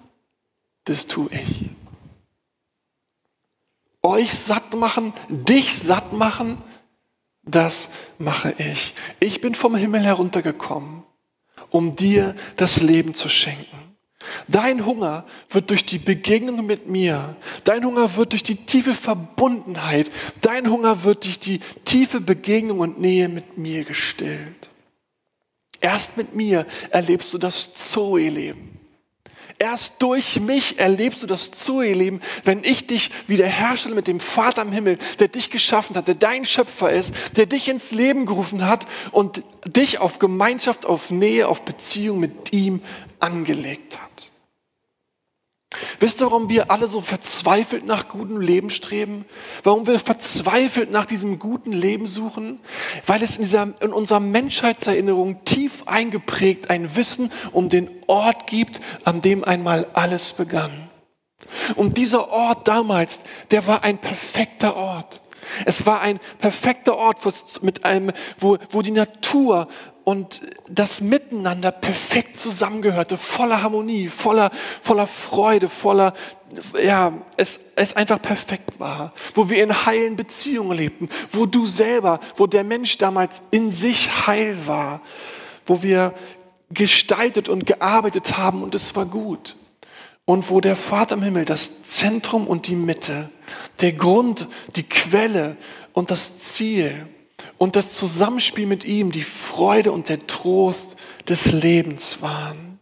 das 0.85 1.05
tue 1.05 1.29
ich. 1.31 1.69
Euch 4.01 4.33
satt 4.33 4.73
machen, 4.73 5.13
dich 5.29 5.77
satt 5.77 6.13
machen, 6.13 6.57
das 7.43 7.89
mache 8.17 8.53
ich. 8.57 8.95
Ich 9.19 9.41
bin 9.41 9.53
vom 9.53 9.75
Himmel 9.75 10.01
heruntergekommen, 10.01 11.03
um 11.69 11.95
dir 11.95 12.35
das 12.55 12.79
Leben 12.81 13.13
zu 13.13 13.29
schenken. 13.29 13.90
Dein 14.47 14.85
Hunger 14.85 15.25
wird 15.49 15.69
durch 15.69 15.85
die 15.85 15.97
Begegnung 15.97 16.65
mit 16.65 16.87
mir, 16.87 17.35
dein 17.63 17.85
Hunger 17.85 18.15
wird 18.15 18.33
durch 18.33 18.43
die 18.43 18.55
tiefe 18.55 18.93
Verbundenheit, 18.93 20.11
dein 20.41 20.69
Hunger 20.69 21.03
wird 21.03 21.25
durch 21.25 21.39
die 21.39 21.59
tiefe 21.85 22.21
Begegnung 22.21 22.79
und 22.79 22.99
Nähe 22.99 23.29
mit 23.29 23.57
mir 23.57 23.83
gestillt. 23.83 24.69
Erst 25.79 26.17
mit 26.17 26.35
mir 26.35 26.65
erlebst 26.91 27.33
du 27.33 27.37
das 27.37 27.73
Zoe-Leben. 27.73 28.71
Erst 29.57 30.01
durch 30.01 30.39
mich 30.39 30.79
erlebst 30.79 31.21
du 31.21 31.27
das 31.27 31.51
Zoe-Leben, 31.51 32.19
wenn 32.43 32.63
ich 32.63 32.87
dich 32.87 33.11
wiederherstelle 33.27 33.93
mit 33.93 34.07
dem 34.07 34.19
Vater 34.19 34.63
im 34.63 34.71
Himmel, 34.71 34.97
der 35.19 35.27
dich 35.27 35.51
geschaffen 35.51 35.95
hat, 35.95 36.07
der 36.07 36.15
dein 36.15 36.45
Schöpfer 36.45 36.91
ist, 36.91 37.13
der 37.35 37.45
dich 37.45 37.67
ins 37.67 37.91
Leben 37.91 38.25
gerufen 38.25 38.65
hat 38.65 38.85
und 39.11 39.43
dich 39.67 39.99
auf 39.99 40.17
Gemeinschaft, 40.17 40.87
auf 40.87 41.11
Nähe, 41.11 41.47
auf 41.47 41.61
Beziehung 41.61 42.19
mit 42.19 42.51
ihm 42.53 42.81
angelegt 43.21 43.97
hat. 44.01 44.31
Wisst 45.99 46.21
ihr, 46.21 46.25
warum 46.25 46.49
wir 46.49 46.69
alle 46.69 46.87
so 46.87 46.99
verzweifelt 46.99 47.85
nach 47.85 48.09
gutem 48.09 48.41
Leben 48.41 48.69
streben? 48.69 49.25
Warum 49.63 49.87
wir 49.87 49.99
verzweifelt 49.99 50.91
nach 50.91 51.05
diesem 51.05 51.39
guten 51.39 51.71
Leben 51.71 52.07
suchen? 52.07 52.59
Weil 53.05 53.23
es 53.23 53.37
in, 53.37 53.43
dieser, 53.43 53.73
in 53.79 53.93
unserer 53.93 54.19
Menschheitserinnerung 54.19 55.45
tief 55.45 55.83
eingeprägt 55.85 56.69
ein 56.69 56.95
Wissen 56.95 57.31
um 57.53 57.69
den 57.69 57.89
Ort 58.07 58.47
gibt, 58.47 58.81
an 59.05 59.21
dem 59.21 59.43
einmal 59.43 59.87
alles 59.93 60.33
begann. 60.33 60.89
Und 61.75 61.97
dieser 61.97 62.29
Ort 62.29 62.67
damals, 62.67 63.21
der 63.51 63.65
war 63.67 63.83
ein 63.83 63.97
perfekter 63.97 64.75
Ort. 64.75 65.21
Es 65.65 65.85
war 65.85 66.01
ein 66.01 66.19
perfekter 66.39 66.97
Ort, 66.97 67.19
mit 67.61 67.85
einem, 67.85 68.11
wo, 68.37 68.57
wo 68.69 68.81
die 68.81 68.91
Natur 68.91 69.67
und 70.03 70.41
das 70.67 71.01
Miteinander 71.01 71.71
perfekt 71.71 72.35
zusammengehörte, 72.35 73.17
voller 73.17 73.61
Harmonie, 73.61 74.07
voller, 74.07 74.51
voller 74.81 75.07
Freude, 75.07 75.67
voller, 75.67 76.13
ja, 76.83 77.13
es, 77.37 77.59
es 77.75 77.95
einfach 77.95 78.21
perfekt 78.21 78.79
war, 78.79 79.13
wo 79.35 79.49
wir 79.49 79.63
in 79.63 79.85
heilen 79.85 80.15
Beziehungen 80.15 80.77
lebten, 80.77 81.09
wo 81.29 81.45
du 81.45 81.65
selber, 81.65 82.19
wo 82.35 82.47
der 82.47 82.63
Mensch 82.63 82.97
damals 82.97 83.43
in 83.51 83.69
sich 83.71 84.27
heil 84.27 84.57
war, 84.65 85.01
wo 85.65 85.83
wir 85.83 86.13
gestaltet 86.71 87.47
und 87.47 87.65
gearbeitet 87.65 88.37
haben 88.37 88.63
und 88.63 88.73
es 88.75 88.95
war 88.95 89.05
gut. 89.05 89.55
Und 90.25 90.49
wo 90.49 90.61
der 90.61 90.75
Vater 90.75 91.15
im 91.15 91.23
Himmel 91.23 91.45
das 91.45 91.83
Zentrum 91.83 92.47
und 92.47 92.67
die 92.67 92.75
Mitte, 92.75 93.29
der 93.81 93.91
Grund, 93.91 94.47
die 94.75 94.83
Quelle 94.83 95.57
und 95.93 96.11
das 96.11 96.37
Ziel 96.39 97.07
und 97.61 97.75
das 97.75 97.93
Zusammenspiel 97.93 98.65
mit 98.65 98.85
ihm, 98.85 99.11
die 99.11 99.21
Freude 99.21 99.91
und 99.91 100.09
der 100.09 100.25
Trost 100.25 100.97
des 101.29 101.51
Lebens 101.51 102.19
waren. 102.19 102.79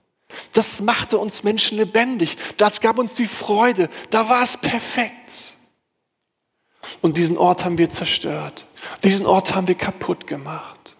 Das 0.54 0.80
machte 0.80 1.18
uns 1.18 1.44
Menschen 1.44 1.78
lebendig. 1.78 2.38
Das 2.56 2.80
gab 2.80 2.98
uns 2.98 3.13
die 3.13 3.26
Freude. 3.26 3.89
Da 4.10 4.30
war 4.30 4.42
es 4.42 4.56
perfekt. 4.56 5.58
Und 7.02 7.18
diesen 7.18 7.38
Ort 7.38 7.65
haben 7.65 7.78
wir 7.78 7.89
zerstört. 7.89 8.68
Diesen 9.04 9.26
Ort 9.26 9.54
haben 9.54 9.68
wir 9.68 9.76
kaputt 9.76 10.28
gemacht. 10.28 10.96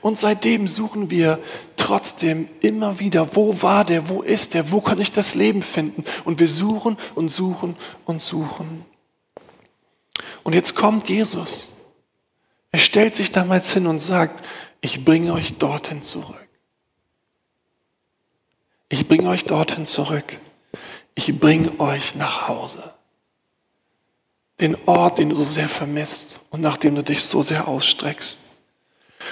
Und 0.00 0.16
seitdem 0.16 0.66
suchen 0.66 1.10
wir 1.10 1.38
trotzdem 1.76 2.48
immer 2.60 2.98
wieder, 2.98 3.36
wo 3.36 3.60
war 3.60 3.84
der, 3.84 4.08
wo 4.08 4.22
ist 4.22 4.54
der, 4.54 4.72
wo 4.72 4.80
kann 4.80 5.02
ich 5.02 5.12
das 5.12 5.34
Leben 5.34 5.60
finden? 5.60 6.02
Und 6.24 6.40
wir 6.40 6.48
suchen 6.48 6.96
und 7.14 7.28
suchen 7.28 7.76
und 8.06 8.22
suchen. 8.22 8.86
Und 10.44 10.54
jetzt 10.54 10.74
kommt 10.74 11.10
Jesus. 11.10 11.74
Er 12.70 12.78
stellt 12.78 13.16
sich 13.16 13.32
damals 13.32 13.72
hin 13.72 13.86
und 13.86 13.98
sagt, 13.98 14.46
ich 14.80 15.04
bringe 15.04 15.32
euch 15.32 15.54
dorthin 15.58 16.02
zurück. 16.02 16.48
Ich 18.88 19.06
bringe 19.08 19.28
euch 19.28 19.44
dorthin 19.44 19.86
zurück. 19.86 20.38
Ich 21.14 21.38
bringe 21.38 21.78
euch 21.80 22.14
nach 22.14 22.48
Hause. 22.48 22.94
Den 24.60 24.76
Ort, 24.86 25.18
den 25.18 25.30
du 25.30 25.34
so 25.34 25.44
sehr 25.44 25.68
vermisst 25.68 26.40
und 26.50 26.60
nach 26.60 26.76
dem 26.76 26.94
du 26.94 27.02
dich 27.02 27.24
so 27.24 27.42
sehr 27.42 27.68
ausstreckst. 27.68 28.40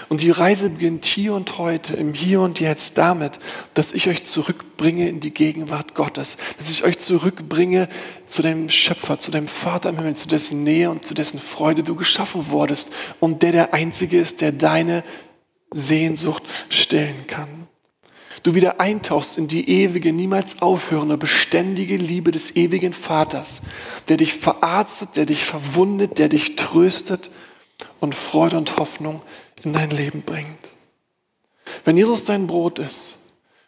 Und 0.08 0.20
die 0.20 0.30
Reise 0.30 0.70
beginnt 0.70 1.04
hier 1.04 1.34
und 1.34 1.58
heute, 1.58 1.94
im 1.94 2.12
Hier 2.12 2.40
und 2.40 2.60
Jetzt 2.60 2.98
damit, 2.98 3.38
dass 3.74 3.92
ich 3.92 4.08
euch 4.08 4.24
zurückbringe 4.24 5.08
in 5.08 5.20
die 5.20 5.32
Gegenwart 5.32 5.94
Gottes, 5.94 6.36
dass 6.58 6.70
ich 6.70 6.84
euch 6.84 6.98
zurückbringe 6.98 7.88
zu 8.26 8.42
dem 8.42 8.68
Schöpfer, 8.68 9.18
zu 9.18 9.30
dem 9.30 9.48
Vater 9.48 9.90
im 9.90 9.96
Himmel, 9.96 10.16
zu 10.16 10.28
dessen 10.28 10.64
Nähe 10.64 10.90
und 10.90 11.04
zu 11.04 11.14
dessen 11.14 11.40
Freude 11.40 11.82
du 11.82 11.94
geschaffen 11.94 12.50
wurdest 12.50 12.92
und 13.20 13.42
der 13.42 13.52
der 13.52 13.74
Einzige 13.74 14.20
ist, 14.20 14.40
der 14.40 14.52
deine 14.52 15.02
Sehnsucht 15.72 16.42
stillen 16.68 17.26
kann. 17.26 17.66
Du 18.42 18.54
wieder 18.54 18.80
eintauchst 18.80 19.38
in 19.38 19.48
die 19.48 19.68
ewige, 19.68 20.12
niemals 20.12 20.62
aufhörende, 20.62 21.16
beständige 21.16 21.96
Liebe 21.96 22.30
des 22.30 22.54
ewigen 22.54 22.92
Vaters, 22.92 23.62
der 24.08 24.18
dich 24.18 24.34
verarztet, 24.34 25.16
der 25.16 25.26
dich 25.26 25.44
verwundet, 25.44 26.20
der 26.20 26.28
dich 26.28 26.54
tröstet 26.54 27.30
und 27.98 28.14
Freude 28.14 28.56
und 28.56 28.76
Hoffnung 28.78 29.20
in 29.66 29.72
dein 29.72 29.90
Leben 29.90 30.22
bringt. 30.22 30.76
Wenn 31.84 31.96
Jesus 31.96 32.24
dein 32.24 32.46
Brot 32.46 32.78
ist 32.78 33.18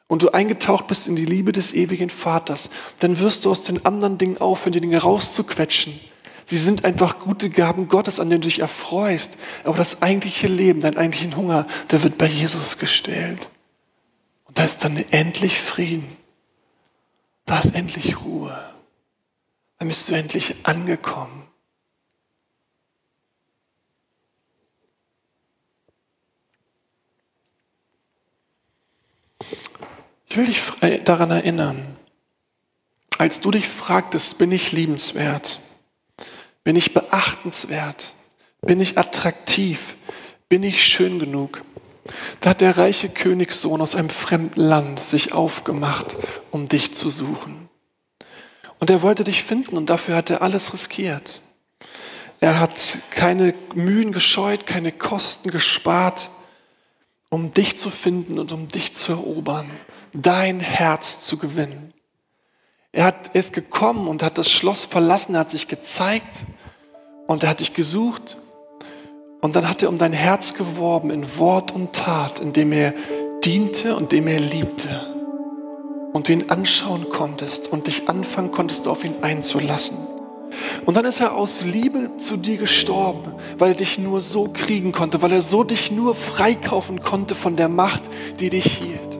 und 0.07 0.23
du 0.23 0.31
eingetaucht 0.31 0.87
bist 0.87 1.09
in 1.09 1.17
die 1.17 1.25
Liebe 1.25 1.53
des 1.53 1.75
ewigen 1.75 2.11
Vaters, 2.11 2.71
dann 3.01 3.19
wirst 3.19 3.45
du 3.45 3.51
aus 3.51 3.65
den 3.65 3.85
anderen 3.85 4.17
Dingen 4.19 4.39
aufhören, 4.39 4.73
die 4.73 4.81
Dinge 4.81 4.99
rauszuquetschen. 5.03 6.01
Sie 6.45 6.57
sind 6.57 6.85
einfach 6.85 7.19
gute 7.19 7.51
Gaben 7.51 7.89
Gottes, 7.89 8.21
an 8.21 8.31
denen 8.31 8.41
du 8.41 8.49
dich 8.49 8.61
erfreust. 8.61 9.37
Aber 9.65 9.77
das 9.77 10.01
eigentliche 10.01 10.47
Leben, 10.47 10.81
dein 10.81 10.97
eigentlichen 10.97 11.37
Hunger, 11.37 11.67
der 11.91 12.03
wird 12.03 12.17
bei 12.17 12.27
Jesus 12.27 12.79
gestellt. 12.79 13.51
Und 14.45 14.59
da 14.59 14.65
ist 14.65 14.83
dann 14.83 14.97
endlich 15.11 15.61
Frieden. 15.61 16.07
Da 17.45 17.59
ist 17.59 17.75
endlich 17.75 18.25
Ruhe. 18.25 18.59
Dann 19.79 19.89
bist 19.89 20.09
du 20.09 20.15
endlich 20.15 20.55
angekommen. 20.63 21.38
Ich 30.29 30.37
will 30.37 30.47
dich 30.47 30.61
daran 31.05 31.31
erinnern, 31.31 31.97
als 33.17 33.41
du 33.41 33.51
dich 33.51 33.67
fragtest, 33.67 34.39
bin 34.39 34.53
ich 34.53 34.73
liebenswert? 34.73 35.59
Bin 36.65 36.77
ich 36.77 36.93
beachtenswert? 36.93 38.15
Bin 38.61 38.81
ich 38.81 38.99
attraktiv? 38.99 39.97
Bin 40.49 40.63
ich 40.63 40.85
schön 40.85 41.19
genug? 41.19 41.63
Da 42.41 42.51
hat 42.51 42.61
der 42.61 42.77
reiche 42.77 43.09
Königssohn 43.09 43.81
aus 43.81 43.95
einem 43.95 44.11
fremden 44.11 44.61
Land 44.61 45.01
sich 45.01 45.33
aufgemacht, 45.33 46.17
um 46.51 46.67
dich 46.67 46.95
zu 46.95 47.11
suchen. 47.11 47.69
Und 48.79 48.91
er 48.91 49.03
wollte 49.03 49.25
dich 49.25 49.43
finden 49.43 49.77
und 49.77 49.91
dafür 49.91 50.17
hat 50.17 50.31
er 50.31 50.43
alles 50.43 50.73
riskiert. 50.73 51.43
Er 52.41 52.61
hat 52.61 52.99
keine 53.11 53.55
Mühen 53.75 54.13
gescheut, 54.13 54.67
keine 54.67 54.93
Kosten 54.93 55.51
gespart, 55.51 56.31
um 57.31 57.53
dich 57.53 57.77
zu 57.77 57.91
finden 57.91 58.39
und 58.39 58.53
um 58.53 58.69
dich 58.69 58.95
zu 58.95 59.13
erobern 59.13 59.71
dein 60.13 60.61
Herz 60.61 61.21
zu 61.21 61.37
gewinnen. 61.37 61.93
Er 62.93 63.05
hat, 63.05 63.35
ist 63.35 63.53
gekommen 63.53 64.09
und 64.09 64.23
hat 64.23 64.39
das 64.39 64.51
Schloss 64.51 64.85
verlassen, 64.85 65.35
er 65.35 65.41
hat 65.41 65.51
sich 65.51 65.69
gezeigt 65.69 66.47
und 67.27 67.43
er 67.43 67.51
hat 67.51 67.61
dich 67.61 67.75
gesucht. 67.75 68.39
Und 69.41 69.55
dann 69.55 69.69
hat 69.69 69.83
er 69.83 69.89
um 69.89 69.99
dein 69.99 70.13
Herz 70.13 70.55
geworben 70.55 71.11
in 71.11 71.39
Wort 71.39 71.71
und 71.71 71.93
Tat, 71.93 72.41
indem 72.41 72.73
er 72.73 72.95
diente 73.45 73.95
und 73.95 74.13
indem 74.13 74.27
er 74.27 74.41
liebte. 74.41 75.15
Und 76.13 76.27
du 76.27 76.33
ihn 76.33 76.51
anschauen 76.51 77.09
konntest 77.11 77.69
und 77.69 77.87
dich 77.87 78.09
anfangen 78.09 78.51
konntest, 78.51 78.89
auf 78.89 79.05
ihn 79.05 79.23
einzulassen. 79.23 79.97
Und 80.87 80.97
dann 80.97 81.05
ist 81.05 81.21
er 81.21 81.35
aus 81.35 81.63
Liebe 81.63 82.17
zu 82.17 82.37
dir 82.37 82.57
gestorben, 82.57 83.35
weil 83.59 83.71
er 83.71 83.77
dich 83.77 83.99
nur 83.99 84.21
so 84.21 84.49
kriegen 84.53 84.93
konnte, 84.93 85.21
weil 85.23 85.33
er 85.33 85.43
so 85.43 85.65
dich 85.65 85.93
nur 85.93 86.15
freikaufen 86.15 87.01
konnte 87.01 87.35
von 87.35 87.55
der 87.55 87.69
Macht, 87.69 88.03
die 88.41 88.51
dich 88.51 88.65
hielt. 88.79 89.19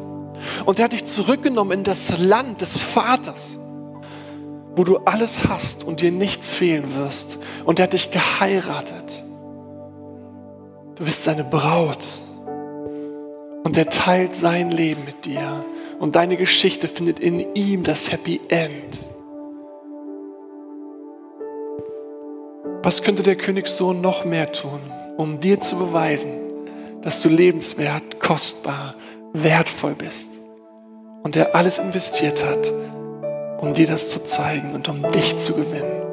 Und 0.65 0.79
er 0.79 0.87
hat 0.87 0.93
dich 0.93 1.05
zurückgenommen 1.05 1.79
in 1.79 1.85
das 1.85 2.19
Land 2.19 2.61
des 2.61 2.79
Vaters, 2.79 3.59
wo 4.77 4.85
du 4.85 4.99
alles 4.99 5.45
hast 5.49 5.85
und 5.85 6.01
dir 6.01 6.13
nichts 6.13 6.55
fehlen 6.55 6.95
wirst. 6.97 7.39
Und 7.65 7.79
er 7.79 7.85
hat 7.85 7.93
dich 7.93 8.11
geheiratet. 8.11 9.25
Du 10.95 11.05
bist 11.05 11.25
seine 11.25 11.45
Braut. 11.45 12.07
Und 13.65 13.77
er 13.77 13.91
teilt 13.91 14.35
sein 14.35 14.71
Leben 14.71 15.05
mit 15.05 15.25
dir. 15.25 15.65
Und 15.99 16.17
deine 16.17 16.37
Geschichte 16.37 16.89
findet 16.89 17.21
in 17.21 17.55
ihm 17.55 17.83
das 17.83 18.11
Happy 18.11 18.41
End. 18.49 19.08
Was 22.83 23.03
könnte 23.03 23.23
der 23.23 23.37
Königssohn 23.37 24.01
noch 24.01 24.25
mehr 24.25 24.53
tun, 24.53 24.81
um 25.17 25.41
dir 25.41 25.61
zu 25.61 25.77
beweisen, 25.77 26.33
dass 27.03 27.23
du 27.23 27.29
lebenswert, 27.29 28.21
kostbar, 28.21 28.95
wertvoll 29.33 29.95
bist? 29.95 30.39
und 31.29 31.35
der 31.35 31.55
alles 31.55 31.79
investiert 31.79 32.43
hat, 32.45 32.73
um 33.61 33.75
dir 33.75 33.87
das 33.87 34.09
zu 34.09 34.25
zeigen 34.25 34.75
und 34.75 34.89
um 34.89 35.03
dich 35.11 35.37
zu 35.37 35.53
gewinnen. 35.53 36.07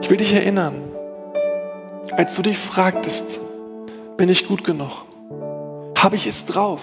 Ich 0.00 0.10
will 0.10 0.16
dich 0.16 0.32
erinnern, 0.32 0.74
als 2.12 2.36
du 2.36 2.42
dich 2.42 2.56
fragtest, 2.56 3.40
bin 4.16 4.28
ich 4.28 4.46
gut 4.46 4.62
genug? 4.62 5.04
Habe 5.98 6.14
ich 6.14 6.28
es 6.28 6.46
drauf? 6.46 6.82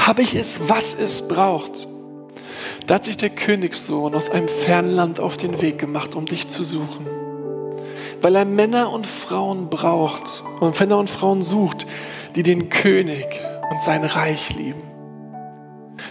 Habe 0.00 0.22
ich 0.22 0.34
es, 0.34 0.68
was 0.68 0.94
es 0.94 1.22
braucht? 1.22 1.86
Da 2.86 2.94
hat 2.94 3.04
sich 3.04 3.16
der 3.16 3.30
Königssohn 3.30 4.14
aus 4.14 4.30
einem 4.30 4.46
fernen 4.46 4.92
Land 4.92 5.18
auf 5.18 5.36
den 5.36 5.60
Weg 5.60 5.78
gemacht, 5.78 6.14
um 6.14 6.24
dich 6.24 6.46
zu 6.46 6.62
suchen. 6.62 7.08
Weil 8.20 8.36
er 8.36 8.44
Männer 8.44 8.92
und 8.92 9.06
Frauen 9.06 9.68
braucht 9.68 10.44
und 10.60 10.78
Männer 10.78 10.98
und 10.98 11.10
Frauen 11.10 11.42
sucht, 11.42 11.86
die 12.36 12.44
den 12.44 12.70
König 12.70 13.26
und 13.70 13.82
sein 13.82 14.04
Reich 14.04 14.54
lieben, 14.54 14.82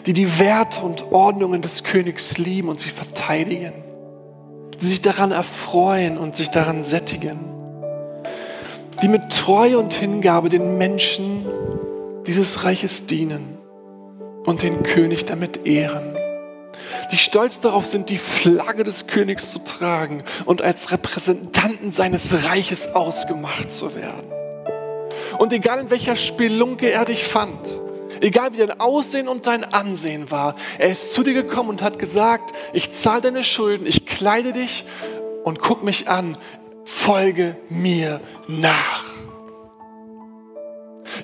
die 0.05 0.11
die 0.11 0.37
Werte 0.37 0.81
und 0.85 1.11
Ordnungen 1.13 1.61
des 1.61 1.83
Königs 1.83 2.37
lieben 2.37 2.67
und 2.67 2.79
sie 2.79 2.89
verteidigen, 2.89 3.73
die 4.81 4.87
sich 4.87 5.01
daran 5.01 5.31
erfreuen 5.31 6.17
und 6.17 6.35
sich 6.35 6.49
daran 6.49 6.83
sättigen, 6.83 7.39
die 9.01 9.07
mit 9.07 9.31
Treue 9.31 9.79
und 9.79 9.93
Hingabe 9.93 10.49
den 10.49 10.77
Menschen 10.77 11.45
dieses 12.27 12.65
Reiches 12.65 13.05
dienen 13.05 13.57
und 14.45 14.61
den 14.61 14.83
König 14.83 15.25
damit 15.25 15.65
ehren, 15.65 16.17
die 17.11 17.17
stolz 17.17 17.61
darauf 17.61 17.85
sind, 17.85 18.09
die 18.09 18.17
Flagge 18.17 18.83
des 18.83 19.07
Königs 19.07 19.51
zu 19.51 19.59
tragen 19.59 20.23
und 20.45 20.61
als 20.61 20.91
Repräsentanten 20.91 21.91
seines 21.91 22.45
Reiches 22.45 22.93
ausgemacht 22.93 23.71
zu 23.71 23.95
werden. 23.95 24.31
Und 25.37 25.53
egal 25.53 25.79
in 25.79 25.89
welcher 25.89 26.15
Spelunke 26.15 26.91
er 26.91 27.05
dich 27.05 27.23
fand, 27.23 27.81
egal 28.21 28.53
wie 28.53 28.57
dein 28.57 28.79
Aussehen 28.79 29.27
und 29.27 29.47
dein 29.47 29.63
Ansehen 29.63 30.31
war, 30.31 30.55
er 30.77 30.89
ist 30.89 31.13
zu 31.13 31.23
dir 31.23 31.33
gekommen 31.33 31.69
und 31.69 31.81
hat 31.81 31.99
gesagt, 31.99 32.53
ich 32.73 32.91
zahle 32.91 33.21
deine 33.21 33.43
Schulden, 33.43 33.85
ich 33.85 34.05
kleide 34.05 34.53
dich 34.53 34.85
und 35.43 35.59
guck 35.59 35.83
mich 35.83 36.07
an, 36.07 36.37
folge 36.83 37.55
mir 37.69 38.21
nach. 38.47 39.04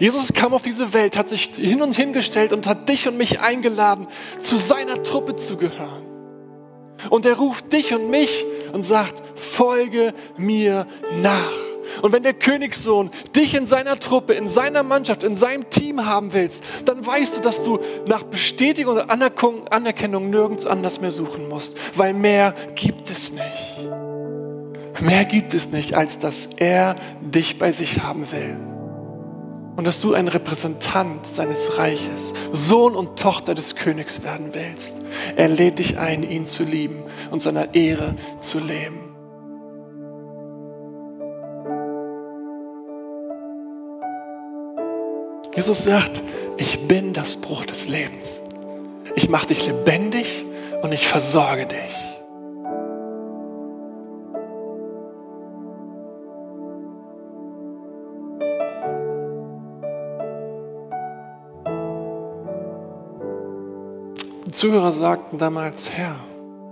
Jesus 0.01 0.33
kam 0.33 0.55
auf 0.55 0.63
diese 0.63 0.93
Welt, 0.95 1.15
hat 1.15 1.29
sich 1.29 1.51
hin 1.55 1.79
und 1.83 1.95
hingestellt 1.95 2.53
und 2.53 2.65
hat 2.65 2.89
dich 2.89 3.07
und 3.07 3.17
mich 3.17 3.39
eingeladen, 3.39 4.07
zu 4.39 4.57
seiner 4.57 5.03
Truppe 5.03 5.35
zu 5.35 5.57
gehören. 5.57 6.01
Und 7.11 7.23
er 7.27 7.37
ruft 7.37 7.71
dich 7.71 7.93
und 7.93 8.09
mich 8.09 8.43
und 8.73 8.81
sagt, 8.81 9.21
folge 9.35 10.15
mir 10.37 10.87
nach. 11.21 11.51
Und 12.01 12.13
wenn 12.13 12.23
der 12.23 12.33
Königssohn 12.33 13.11
dich 13.35 13.53
in 13.53 13.67
seiner 13.67 13.99
Truppe, 13.99 14.33
in 14.33 14.49
seiner 14.49 14.81
Mannschaft, 14.81 15.21
in 15.21 15.35
seinem 15.35 15.69
Team 15.69 16.03
haben 16.03 16.33
willst, 16.33 16.63
dann 16.85 17.05
weißt 17.05 17.37
du, 17.37 17.41
dass 17.41 17.63
du 17.63 17.77
nach 18.07 18.23
Bestätigung 18.23 18.97
und 18.97 19.71
Anerkennung 19.71 20.31
nirgends 20.31 20.65
anders 20.65 20.99
mehr 20.99 21.11
suchen 21.11 21.47
musst, 21.47 21.79
weil 21.95 22.15
mehr 22.15 22.55
gibt 22.73 23.11
es 23.11 23.33
nicht. 23.33 23.91
Mehr 24.99 25.25
gibt 25.25 25.53
es 25.53 25.69
nicht, 25.69 25.93
als 25.93 26.17
dass 26.17 26.49
er 26.57 26.95
dich 27.21 27.59
bei 27.59 27.71
sich 27.71 28.01
haben 28.01 28.31
will. 28.31 28.70
Und 29.75 29.85
dass 29.85 30.01
du 30.01 30.13
ein 30.13 30.27
Repräsentant 30.27 31.25
seines 31.25 31.77
Reiches, 31.77 32.33
Sohn 32.51 32.95
und 32.95 33.17
Tochter 33.17 33.55
des 33.55 33.75
Königs 33.75 34.23
werden 34.23 34.53
willst. 34.53 35.01
Er 35.35 35.47
lädt 35.47 35.79
dich 35.79 35.97
ein, 35.97 36.23
ihn 36.23 36.45
zu 36.45 36.63
lieben 36.63 37.03
und 37.31 37.41
seiner 37.41 37.73
Ehre 37.73 38.15
zu 38.41 38.59
leben. 38.59 38.99
Jesus 45.55 45.83
sagt, 45.83 46.23
ich 46.57 46.87
bin 46.87 47.13
das 47.13 47.35
Brot 47.35 47.71
des 47.71 47.87
Lebens. 47.87 48.41
Ich 49.15 49.29
mache 49.29 49.47
dich 49.47 49.67
lebendig 49.67 50.45
und 50.81 50.93
ich 50.93 51.07
versorge 51.07 51.65
dich. 51.65 52.10
Die 64.51 64.57
Zuhörer 64.57 64.91
sagten 64.91 65.37
damals, 65.37 65.89
Herr, 65.89 66.17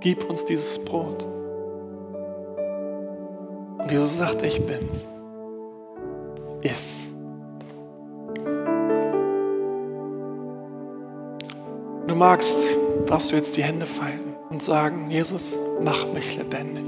gib 0.02 0.30
uns 0.30 0.44
dieses 0.44 0.84
Brot. 0.84 1.26
Und 3.78 3.89
Jesus 3.89 4.18
sagt, 4.18 4.42
ich 4.42 4.62
bin's. 4.65 5.08
Iss. 6.62 7.13
Du 12.06 12.15
magst, 12.15 12.58
darfst 13.06 13.32
du 13.32 13.38
jetzt 13.38 13.56
die 13.56 13.63
Hände 13.63 13.86
falten 13.86 14.36
und 14.50 14.62
sagen, 14.62 15.10
Jesus, 15.10 15.58
mach 15.82 16.06
mich 16.12 16.36
lebendig. 16.36 16.84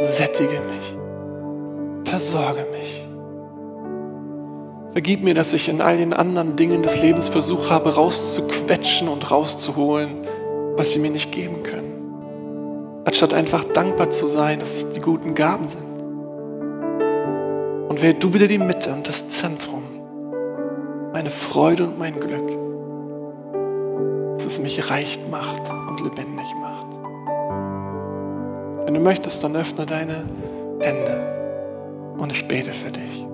Sättige 0.00 0.60
mich. 0.60 0.96
Versorge 2.10 2.66
mich. 2.72 3.05
Vergib 4.96 5.22
mir, 5.22 5.34
dass 5.34 5.52
ich 5.52 5.68
in 5.68 5.82
all 5.82 5.98
den 5.98 6.14
anderen 6.14 6.56
Dingen 6.56 6.82
des 6.82 7.02
Lebens 7.02 7.28
versucht 7.28 7.68
habe, 7.68 7.96
rauszuquetschen 7.96 9.08
und 9.08 9.30
rauszuholen, 9.30 10.22
was 10.74 10.92
sie 10.92 10.98
mir 10.98 11.10
nicht 11.10 11.32
geben 11.32 11.62
können. 11.62 13.02
Anstatt 13.04 13.34
einfach 13.34 13.62
dankbar 13.64 14.08
zu 14.08 14.26
sein, 14.26 14.58
dass 14.58 14.70
es 14.70 14.92
die 14.92 15.00
guten 15.00 15.34
Gaben 15.34 15.68
sind. 15.68 15.84
Und 17.90 18.00
wähl 18.00 18.14
du 18.14 18.32
wieder 18.32 18.46
die 18.46 18.56
Mitte 18.56 18.90
und 18.90 19.06
das 19.06 19.28
Zentrum, 19.28 19.82
meine 21.12 21.28
Freude 21.28 21.84
und 21.84 21.98
mein 21.98 22.18
Glück, 22.18 22.48
dass 24.32 24.46
es 24.46 24.58
mich 24.58 24.88
reich 24.88 25.20
macht 25.30 25.60
und 25.90 26.00
lebendig 26.00 26.46
macht. 26.58 26.86
Wenn 28.86 28.94
du 28.94 29.00
möchtest, 29.00 29.44
dann 29.44 29.56
öffne 29.56 29.84
deine 29.84 30.24
Hände 30.80 32.14
und 32.16 32.32
ich 32.32 32.48
bete 32.48 32.72
für 32.72 32.92
dich. 32.92 33.25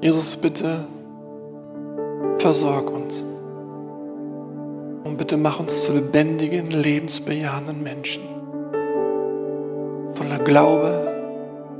Jesus, 0.00 0.34
bitte 0.34 0.86
versorg 2.38 2.90
uns. 2.90 3.26
Und 5.04 5.18
bitte 5.18 5.36
mach 5.36 5.60
uns 5.60 5.82
zu 5.82 5.92
lebendigen, 5.92 6.70
lebensbejahenden 6.70 7.82
Menschen. 7.82 8.22
Voller 10.14 10.38
Glaube, 10.38 11.06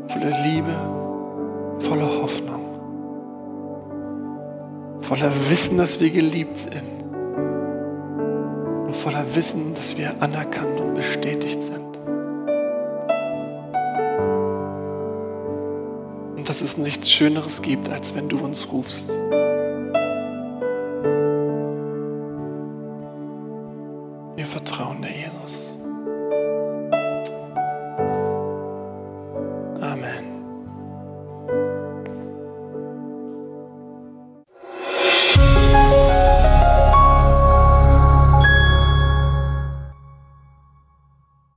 voller 0.09 0.37
Liebe, 0.44 0.74
voller 1.78 2.22
Hoffnung. 2.22 2.61
Voller 5.00 5.33
Wissen, 5.48 5.78
dass 5.78 5.98
wir 5.98 6.11
geliebt 6.11 6.59
sind. 6.59 7.04
Und 8.87 8.94
voller 8.94 9.24
Wissen, 9.35 9.74
dass 9.74 9.96
wir 9.96 10.12
anerkannt 10.20 10.78
und 10.78 10.94
bestätigt 10.94 11.62
sind. 11.62 11.80
Dass 16.51 16.63
es 16.63 16.77
nichts 16.77 17.13
Schöneres 17.13 17.63
gibt, 17.63 17.89
als 17.91 18.13
wenn 18.17 18.29
du 18.29 18.39
uns 18.39 18.73
rufst. 18.73 19.13